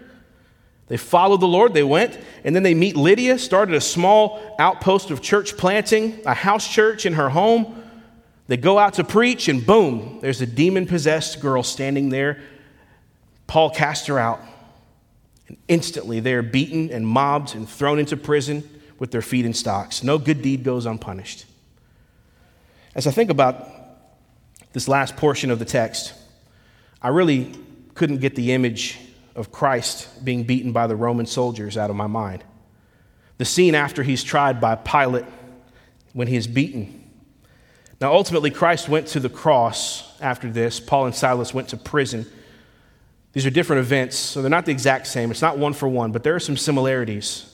They 0.89 0.97
followed 0.97 1.41
the 1.41 1.49
Lord, 1.49 1.73
they 1.73 1.83
went, 1.83 2.19
and 2.45 2.55
then 2.55 2.63
they 2.63 2.75
meet 2.75 2.97
Lydia, 2.97 3.39
started 3.39 3.75
a 3.75 3.81
small 3.81 4.55
outpost 4.59 5.11
of 5.11 5.23
church 5.23 5.57
planting, 5.57 6.21
a 6.27 6.35
house 6.35 6.69
church 6.69 7.07
in 7.07 7.15
her 7.15 7.31
home. 7.31 7.83
They 8.49 8.59
go 8.59 8.79
out 8.79 8.95
to 8.95 9.05
preach, 9.05 9.49
and 9.49 9.65
boom, 9.65 10.19
there's 10.21 10.43
a 10.43 10.47
demon 10.47 10.87
possessed 10.87 11.41
girl 11.41 11.63
standing 11.63 12.11
there. 12.11 12.43
Paul 13.47 13.71
cast 13.71 14.07
her 14.09 14.19
out, 14.19 14.41
and 15.49 15.57
instantly 15.69 16.21
they 16.21 16.35
are 16.35 16.43
beaten 16.43 16.91
and 16.91 17.07
mobbed 17.07 17.55
and 17.55 17.67
thrown 17.67 17.99
into 17.99 18.17
prison 18.17 18.69
with 18.99 19.11
their 19.11 19.23
feet 19.23 19.47
in 19.47 19.55
stocks. 19.55 20.03
No 20.03 20.19
good 20.19 20.43
deed 20.43 20.65
goes 20.65 20.85
unpunished. 20.85 21.47
As 22.95 23.07
I 23.07 23.11
think 23.11 23.31
about 23.31 23.69
this 24.73 24.87
last 24.87 25.17
portion 25.17 25.51
of 25.51 25.59
the 25.59 25.65
text, 25.65 26.15
I 27.03 27.09
really 27.09 27.53
couldn't 27.95 28.19
get 28.19 28.37
the 28.37 28.53
image 28.53 28.99
of 29.35 29.51
Christ 29.51 30.25
being 30.25 30.45
beaten 30.45 30.73
by 30.73 30.87
the 30.87 30.95
Roman 30.95 31.27
soldiers 31.27 31.77
out 31.77 31.91
of 31.91 31.97
my 31.97 32.07
mind. 32.07 32.45
The 33.39 33.45
scene 33.45 33.75
after 33.75 34.05
he's 34.05 34.23
tried 34.23 34.61
by 34.61 34.77
Pilate 34.77 35.25
when 36.13 36.29
he 36.29 36.37
is 36.37 36.47
beaten. 36.47 37.11
Now, 38.01 38.13
ultimately, 38.13 38.51
Christ 38.51 38.89
went 38.89 39.09
to 39.09 39.21
the 39.21 39.29
cross 39.29 40.21
after 40.21 40.51
this. 40.51 40.79
Paul 40.79 41.07
and 41.07 41.15
Silas 41.15 41.53
went 41.53 41.69
to 41.71 41.77
prison. 41.77 42.27
These 43.33 43.45
are 43.45 43.51
different 43.51 43.81
events, 43.81 44.17
so 44.17 44.41
they're 44.41 44.51
not 44.51 44.67
the 44.67 44.73
exact 44.73 45.09
same. 45.09 45.33
It's 45.33 45.43
not 45.43 45.59
one 45.59 45.73
for 45.73 45.89
one, 45.89 46.13
but 46.13 46.23
there 46.23 46.37
are 46.37 46.41
some 46.41 46.57
similarities. 46.57 47.53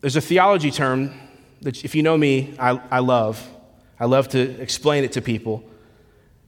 There's 0.00 0.16
a 0.16 0.22
theology 0.22 0.70
term 0.70 1.12
that, 1.62 1.84
if 1.84 1.94
you 1.94 2.02
know 2.02 2.16
me, 2.16 2.54
I, 2.58 2.80
I 2.90 2.98
love. 3.00 3.46
I 4.00 4.04
love 4.04 4.28
to 4.28 4.38
explain 4.60 5.04
it 5.04 5.12
to 5.12 5.22
people. 5.22 5.64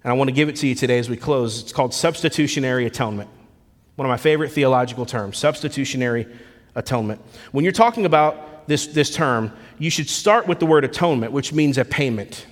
And 0.03 0.12
I 0.12 0.16
want 0.16 0.29
to 0.29 0.35
give 0.35 0.49
it 0.49 0.57
to 0.57 0.66
you 0.66 0.75
today 0.75 0.99
as 0.99 1.11
we 1.11 1.16
close. 1.16 1.62
It's 1.62 1.73
called 1.73 1.92
substitutionary 1.92 2.87
atonement. 2.87 3.29
One 3.96 4.07
of 4.07 4.11
my 4.11 4.16
favorite 4.16 4.51
theological 4.51 5.05
terms, 5.05 5.37
substitutionary 5.37 6.27
atonement. 6.75 7.20
When 7.53 7.64
you're 7.64 7.73
talking 7.73 8.07
about 8.07 8.66
this, 8.66 8.87
this 8.87 9.14
term, 9.14 9.53
you 9.79 9.90
should 9.90 10.09
start 10.09 10.46
with 10.46 10.59
the 10.59 10.66
word 10.66 10.85
atonement, 10.85 11.33
which 11.33 11.53
means 11.53 11.77
a 11.77 11.85
payment, 11.85 12.46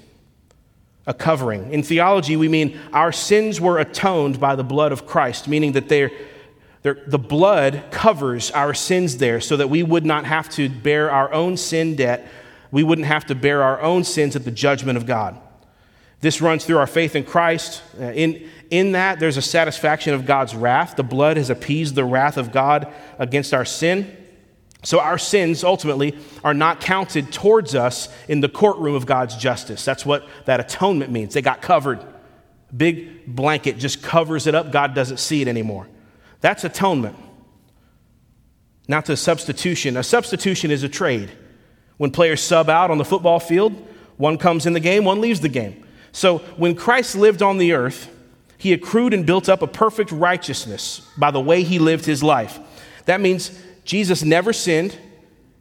a 1.06 1.14
covering. 1.14 1.72
In 1.72 1.82
theology, 1.82 2.36
we 2.36 2.48
mean 2.48 2.78
our 2.92 3.12
sins 3.12 3.60
were 3.60 3.78
atoned 3.78 4.40
by 4.40 4.56
the 4.56 4.64
blood 4.64 4.92
of 4.92 5.06
Christ, 5.06 5.48
meaning 5.48 5.72
that 5.72 5.88
they're, 5.88 6.10
they're, 6.82 7.02
the 7.06 7.18
blood 7.18 7.84
covers 7.90 8.50
our 8.50 8.74
sins 8.74 9.16
there 9.16 9.40
so 9.40 9.56
that 9.56 9.70
we 9.70 9.82
would 9.82 10.04
not 10.04 10.24
have 10.26 10.50
to 10.50 10.68
bear 10.68 11.10
our 11.10 11.32
own 11.32 11.56
sin 11.56 11.96
debt. 11.96 12.28
We 12.70 12.82
wouldn't 12.82 13.06
have 13.06 13.26
to 13.26 13.34
bear 13.34 13.62
our 13.62 13.80
own 13.80 14.04
sins 14.04 14.36
at 14.36 14.44
the 14.44 14.50
judgment 14.50 14.96
of 14.96 15.06
God. 15.06 15.40
This 16.20 16.40
runs 16.40 16.64
through 16.64 16.78
our 16.78 16.86
faith 16.86 17.14
in 17.14 17.24
Christ. 17.24 17.82
Uh, 17.98 18.04
in, 18.06 18.48
in 18.70 18.92
that, 18.92 19.20
there's 19.20 19.36
a 19.36 19.42
satisfaction 19.42 20.14
of 20.14 20.26
God's 20.26 20.54
wrath. 20.54 20.96
The 20.96 21.04
blood 21.04 21.36
has 21.36 21.48
appeased 21.48 21.94
the 21.94 22.04
wrath 22.04 22.36
of 22.36 22.50
God 22.52 22.92
against 23.18 23.54
our 23.54 23.64
sin. 23.64 24.16
So 24.82 25.00
our 25.00 25.18
sins 25.18 25.64
ultimately 25.64 26.18
are 26.44 26.54
not 26.54 26.80
counted 26.80 27.32
towards 27.32 27.74
us 27.74 28.08
in 28.28 28.40
the 28.40 28.48
courtroom 28.48 28.94
of 28.94 29.06
God's 29.06 29.36
justice. 29.36 29.84
That's 29.84 30.06
what 30.06 30.28
that 30.46 30.60
atonement 30.60 31.10
means. 31.10 31.34
They 31.34 31.42
got 31.42 31.62
covered. 31.62 32.04
Big 32.76 33.26
blanket 33.26 33.78
just 33.78 34.02
covers 34.02 34.46
it 34.46 34.54
up. 34.54 34.72
God 34.72 34.94
doesn't 34.94 35.18
see 35.18 35.42
it 35.42 35.48
anymore. 35.48 35.88
That's 36.40 36.64
atonement. 36.64 37.16
Not 38.86 39.06
to 39.06 39.16
substitution. 39.16 39.96
A 39.96 40.02
substitution 40.02 40.70
is 40.70 40.82
a 40.82 40.88
trade. 40.88 41.30
When 41.98 42.10
players 42.10 42.40
sub 42.40 42.70
out 42.70 42.90
on 42.90 42.98
the 42.98 43.04
football 43.04 43.38
field, 43.38 43.74
one 44.16 44.38
comes 44.38 44.66
in 44.66 44.72
the 44.72 44.80
game, 44.80 45.04
one 45.04 45.20
leaves 45.20 45.40
the 45.40 45.48
game. 45.48 45.84
So 46.12 46.38
when 46.56 46.74
Christ 46.74 47.14
lived 47.14 47.42
on 47.42 47.58
the 47.58 47.72
earth, 47.72 48.14
he 48.56 48.72
accrued 48.72 49.14
and 49.14 49.26
built 49.26 49.48
up 49.48 49.62
a 49.62 49.66
perfect 49.66 50.10
righteousness 50.10 51.00
by 51.16 51.30
the 51.30 51.40
way 51.40 51.62
he 51.62 51.78
lived 51.78 52.04
his 52.04 52.22
life. 52.22 52.58
That 53.04 53.20
means 53.20 53.56
Jesus 53.84 54.22
never 54.22 54.52
sinned, 54.52 54.96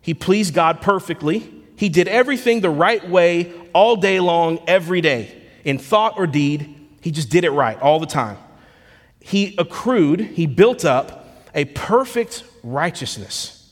he 0.01 0.13
pleased 0.13 0.53
God 0.53 0.81
perfectly, 0.81 1.53
he 1.75 1.89
did 1.89 2.07
everything 2.07 2.61
the 2.61 2.69
right 2.69 3.07
way 3.07 3.53
all 3.73 3.95
day 3.95 4.19
long, 4.19 4.59
every 4.67 5.01
day, 5.01 5.43
in 5.63 5.77
thought 5.77 6.17
or 6.17 6.25
deed. 6.25 6.73
He 7.01 7.11
just 7.11 7.29
did 7.29 7.43
it 7.43 7.51
right 7.51 7.79
all 7.79 7.99
the 7.99 8.07
time. 8.07 8.37
He 9.19 9.55
accrued, 9.57 10.19
he 10.19 10.47
built 10.47 10.83
up 10.83 11.45
a 11.53 11.65
perfect 11.65 12.43
righteousness 12.63 13.71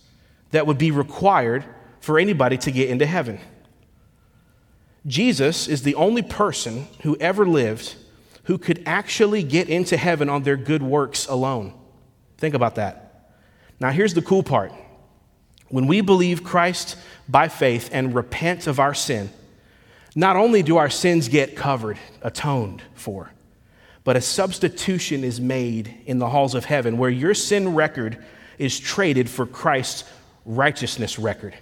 that 0.51 0.67
would 0.67 0.77
be 0.77 0.91
required 0.91 1.65
for 2.05 2.19
anybody 2.19 2.55
to 2.55 2.69
get 2.69 2.87
into 2.87 3.03
heaven. 3.03 3.39
Jesus 5.07 5.67
is 5.67 5.81
the 5.81 5.95
only 5.95 6.21
person 6.21 6.87
who 7.01 7.17
ever 7.17 7.47
lived 7.47 7.95
who 8.43 8.59
could 8.59 8.83
actually 8.85 9.41
get 9.41 9.69
into 9.69 9.97
heaven 9.97 10.29
on 10.29 10.43
their 10.43 10.55
good 10.55 10.83
works 10.83 11.25
alone. 11.25 11.73
Think 12.37 12.53
about 12.53 12.75
that. 12.75 13.31
Now, 13.79 13.89
here's 13.89 14.13
the 14.13 14.21
cool 14.21 14.43
part. 14.43 14.71
When 15.69 15.87
we 15.87 16.01
believe 16.01 16.43
Christ 16.43 16.95
by 17.27 17.47
faith 17.47 17.89
and 17.91 18.13
repent 18.13 18.67
of 18.67 18.79
our 18.79 18.93
sin, 18.93 19.31
not 20.15 20.35
only 20.35 20.61
do 20.61 20.77
our 20.77 20.91
sins 20.91 21.27
get 21.27 21.55
covered, 21.55 21.97
atoned 22.21 22.83
for, 22.93 23.31
but 24.03 24.15
a 24.15 24.21
substitution 24.21 25.23
is 25.23 25.41
made 25.41 25.91
in 26.05 26.19
the 26.19 26.29
halls 26.29 26.53
of 26.53 26.65
heaven 26.65 26.99
where 26.99 27.09
your 27.09 27.33
sin 27.33 27.73
record 27.73 28.23
is 28.59 28.79
traded 28.79 29.27
for 29.27 29.47
Christ's 29.47 30.03
righteousness 30.45 31.17
record. 31.17 31.55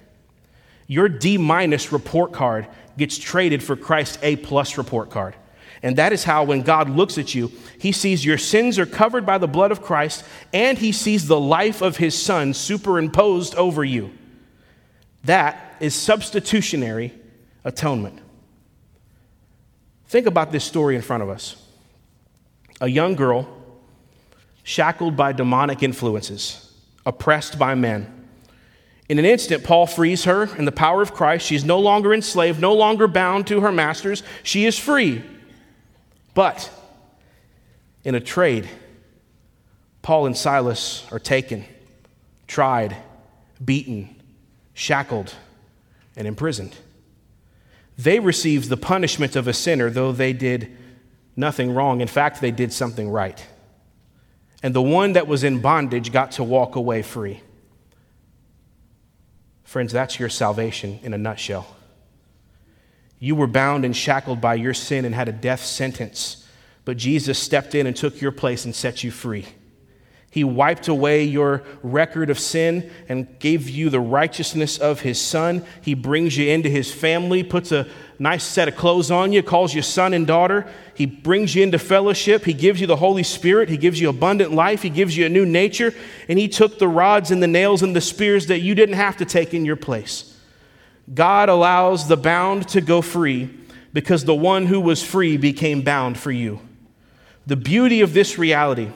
Your 0.88 1.10
D 1.10 1.38
minus 1.38 1.91
report 1.91 2.34
card 2.34 2.67
gets 2.98 3.17
traded 3.17 3.63
for 3.63 3.76
Christ's 3.76 4.19
A 4.22 4.36
plus 4.36 4.78
report 4.78 5.10
card. 5.10 5.36
And 5.82 5.98
that 5.98 6.13
is 6.13 6.24
how, 6.24 6.46
when 6.46 6.62
God 6.62 6.89
looks 6.89 7.17
at 7.17 7.36
you, 7.36 7.52
he 7.78 7.91
sees 7.91 8.24
your 8.24 8.38
sins 8.38 8.80
are 8.80 8.86
covered 8.86 9.26
by 9.26 9.38
the 9.38 9.48
blood 9.48 9.72
of 9.72 9.82
Christ, 9.82 10.24
and 10.54 10.78
he 10.78 10.93
sees 10.93 11.28
the 11.28 11.39
life 11.39 11.82
of 11.82 11.98
his 11.98 12.19
son 12.19 12.54
superimposed 12.54 13.54
over 13.56 13.84
you. 13.84 14.12
That 15.26 15.76
is 15.82 15.93
substitutionary 15.93 17.13
atonement. 17.65 18.19
Think 20.08 20.26
about 20.26 20.54
this 20.54 20.63
story 20.63 20.96
in 20.96 21.02
front 21.02 21.24
of 21.24 21.30
us 21.30 21.58
a 22.80 22.88
young 22.88 23.15
girl 23.15 23.48
shackled 24.63 25.15
by 25.15 25.34
demonic 25.34 25.84
influences, 25.84 26.74
oppressed 27.06 27.60
by 27.60 27.76
men 27.76 28.22
in 29.13 29.19
an 29.19 29.26
instant, 29.26 29.63
Paul 29.63 29.86
frees 29.86 30.23
her 30.23 30.45
in 30.56 30.65
the 30.65 30.71
power 30.71 30.99
of 31.04 31.13
Christ. 31.13 31.45
She's 31.45 31.63
no 31.63 31.78
longer 31.78 32.15
enslaved, 32.15 32.60
no 32.60 32.73
longer 32.73 33.08
bound 33.08 33.45
to 33.45 33.62
her 33.62 33.71
masters. 33.71 34.23
She 34.41 34.65
is 34.65 34.80
free. 34.80 35.21
But 36.34 36.71
in 38.04 38.15
a 38.15 38.19
trade, 38.19 38.67
Paul 40.02 40.26
and 40.26 40.36
Silas 40.36 41.06
are 41.12 41.19
taken, 41.19 41.63
tried, 42.47 42.97
beaten, 43.63 44.15
shackled, 44.73 45.36
and 46.17 46.28
imprisoned. 46.28 46.76
They 47.95 48.19
received 48.19 48.67
the 48.67 48.78
punishment 48.78 49.36
of 49.36 49.47
a 49.47 49.54
sinner, 49.54 49.91
though 49.91 50.12
they 50.12 50.34
did 50.34 50.76
nothing 51.36 51.76
wrong. 51.76 52.02
In 52.02 52.08
fact, 52.08 52.41
they 52.41 52.49
did 52.49 52.73
something 52.73 53.12
right. 53.12 53.45
And 54.63 54.73
the 54.73 54.82
one 54.82 55.13
that 55.13 55.28
was 55.28 55.43
in 55.43 55.60
bondage 55.60 56.12
got 56.12 56.32
to 56.32 56.43
walk 56.43 56.76
away 56.76 57.04
free. 57.04 57.43
Friends, 59.73 59.91
that's 59.91 60.19
your 60.19 60.30
salvation 60.30 60.99
in 61.01 61.15
a 61.15 61.17
nutshell. 61.17 61.65
You 63.17 63.36
were 63.36 63.47
bound 63.47 63.86
and 63.86 63.97
shackled 63.97 64.39
by 64.39 64.53
your 64.53 64.76
sin 64.76 65.03
and 65.03 65.15
had 65.15 65.28
a 65.28 65.32
death 65.32 65.65
sentence, 65.65 66.47
but 66.86 66.95
Jesus 66.95 67.39
stepped 67.39 67.74
in 67.74 67.88
and 67.88 67.95
took 67.95 68.21
your 68.21 68.32
place 68.32 68.65
and 68.65 68.76
set 68.76 69.03
you 69.03 69.09
free. 69.09 69.47
He 70.34 70.43
wiped 70.43 70.88
away 70.88 71.25
your 71.25 71.61
record 71.84 72.31
of 72.31 72.39
sin 72.39 72.89
and 73.07 73.38
gave 73.38 73.69
you 73.69 73.91
the 73.91 73.99
righteousness 73.99 74.79
of 74.79 75.01
His 75.01 75.21
Son. 75.21 75.63
He 75.84 75.93
brings 75.93 76.36
you 76.36 76.49
into 76.49 76.69
His 76.69 76.91
family, 76.91 77.43
puts 77.43 77.71
a 77.71 77.88
nice 78.17 78.43
set 78.43 78.67
of 78.67 78.75
clothes 78.75 79.11
on 79.11 79.31
you, 79.31 79.43
calls 79.43 79.75
you 79.75 79.84
son 79.84 80.11
and 80.11 80.25
daughter. 80.25 80.65
He 80.95 81.05
brings 81.05 81.53
you 81.53 81.61
into 81.61 81.77
fellowship. 81.77 82.45
He 82.45 82.53
gives 82.53 82.81
you 82.81 82.88
the 82.88 82.95
Holy 82.95 83.21
Spirit. 83.21 83.69
He 83.69 83.77
gives 83.77 84.01
you 84.01 84.09
abundant 84.09 84.51
life. 84.51 84.81
He 84.81 84.89
gives 84.89 85.15
you 85.15 85.27
a 85.27 85.29
new 85.29 85.45
nature. 85.45 85.93
And 86.27 86.39
He 86.39 86.47
took 86.47 86.79
the 86.79 86.88
rods 86.88 87.29
and 87.29 87.43
the 87.43 87.47
nails 87.47 87.84
and 87.84 87.95
the 87.95 88.01
spears 88.01 88.47
that 88.47 88.61
you 88.61 88.73
didn't 88.73 88.95
have 88.95 89.17
to 89.17 89.25
take 89.25 89.53
in 89.53 89.65
your 89.65 89.75
place. 89.75 90.36
God 91.13 91.47
allows 91.47 92.07
the 92.07 92.17
bound 92.17 92.67
to 92.69 92.81
go 92.81 93.03
free 93.03 93.55
because 93.93 94.25
the 94.25 94.34
one 94.34 94.65
who 94.65 94.81
was 94.81 95.03
free 95.03 95.38
became 95.38 95.84
bound 95.84 96.17
for 96.17 96.31
you. 96.31 96.59
The 97.45 97.55
beauty 97.55 98.01
of 98.01 98.15
this 98.15 98.39
reality 98.39 98.89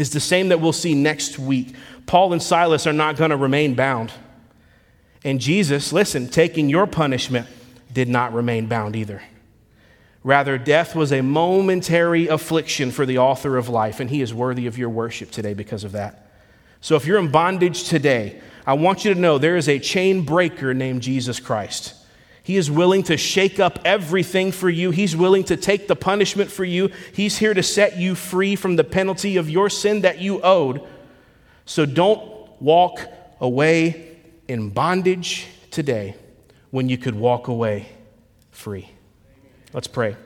is 0.00 0.10
the 0.10 0.20
same 0.20 0.48
that 0.48 0.60
we'll 0.60 0.72
see 0.72 0.94
next 0.94 1.38
week. 1.38 1.74
Paul 2.06 2.32
and 2.32 2.42
Silas 2.42 2.86
are 2.86 2.92
not 2.92 3.16
going 3.16 3.30
to 3.30 3.36
remain 3.36 3.74
bound. 3.74 4.12
And 5.24 5.40
Jesus, 5.40 5.92
listen, 5.92 6.28
taking 6.28 6.68
your 6.68 6.86
punishment, 6.86 7.46
did 7.92 8.08
not 8.08 8.32
remain 8.32 8.66
bound 8.66 8.96
either. 8.96 9.22
Rather, 10.22 10.58
death 10.58 10.94
was 10.94 11.12
a 11.12 11.22
momentary 11.22 12.26
affliction 12.26 12.90
for 12.90 13.06
the 13.06 13.18
author 13.18 13.56
of 13.56 13.68
life, 13.68 14.00
and 14.00 14.10
he 14.10 14.20
is 14.20 14.34
worthy 14.34 14.66
of 14.66 14.76
your 14.76 14.90
worship 14.90 15.30
today 15.30 15.54
because 15.54 15.84
of 15.84 15.92
that. 15.92 16.30
So 16.80 16.96
if 16.96 17.06
you're 17.06 17.18
in 17.18 17.30
bondage 17.30 17.84
today, 17.84 18.40
I 18.66 18.74
want 18.74 19.04
you 19.04 19.14
to 19.14 19.20
know 19.20 19.38
there 19.38 19.56
is 19.56 19.68
a 19.68 19.78
chain 19.78 20.22
breaker 20.22 20.74
named 20.74 21.02
Jesus 21.02 21.40
Christ. 21.40 21.94
He 22.48 22.56
is 22.56 22.70
willing 22.70 23.02
to 23.02 23.18
shake 23.18 23.60
up 23.60 23.78
everything 23.84 24.52
for 24.52 24.70
you. 24.70 24.90
He's 24.90 25.14
willing 25.14 25.44
to 25.44 25.56
take 25.58 25.86
the 25.86 25.94
punishment 25.94 26.50
for 26.50 26.64
you. 26.64 26.90
He's 27.12 27.36
here 27.36 27.52
to 27.52 27.62
set 27.62 27.98
you 27.98 28.14
free 28.14 28.56
from 28.56 28.76
the 28.76 28.84
penalty 28.84 29.36
of 29.36 29.50
your 29.50 29.68
sin 29.68 30.00
that 30.00 30.22
you 30.22 30.40
owed. 30.40 30.80
So 31.66 31.84
don't 31.84 32.22
walk 32.58 33.00
away 33.38 34.16
in 34.48 34.70
bondage 34.70 35.46
today 35.70 36.16
when 36.70 36.88
you 36.88 36.96
could 36.96 37.14
walk 37.14 37.48
away 37.48 37.90
free. 38.50 38.88
Let's 39.74 39.86
pray. 39.86 40.16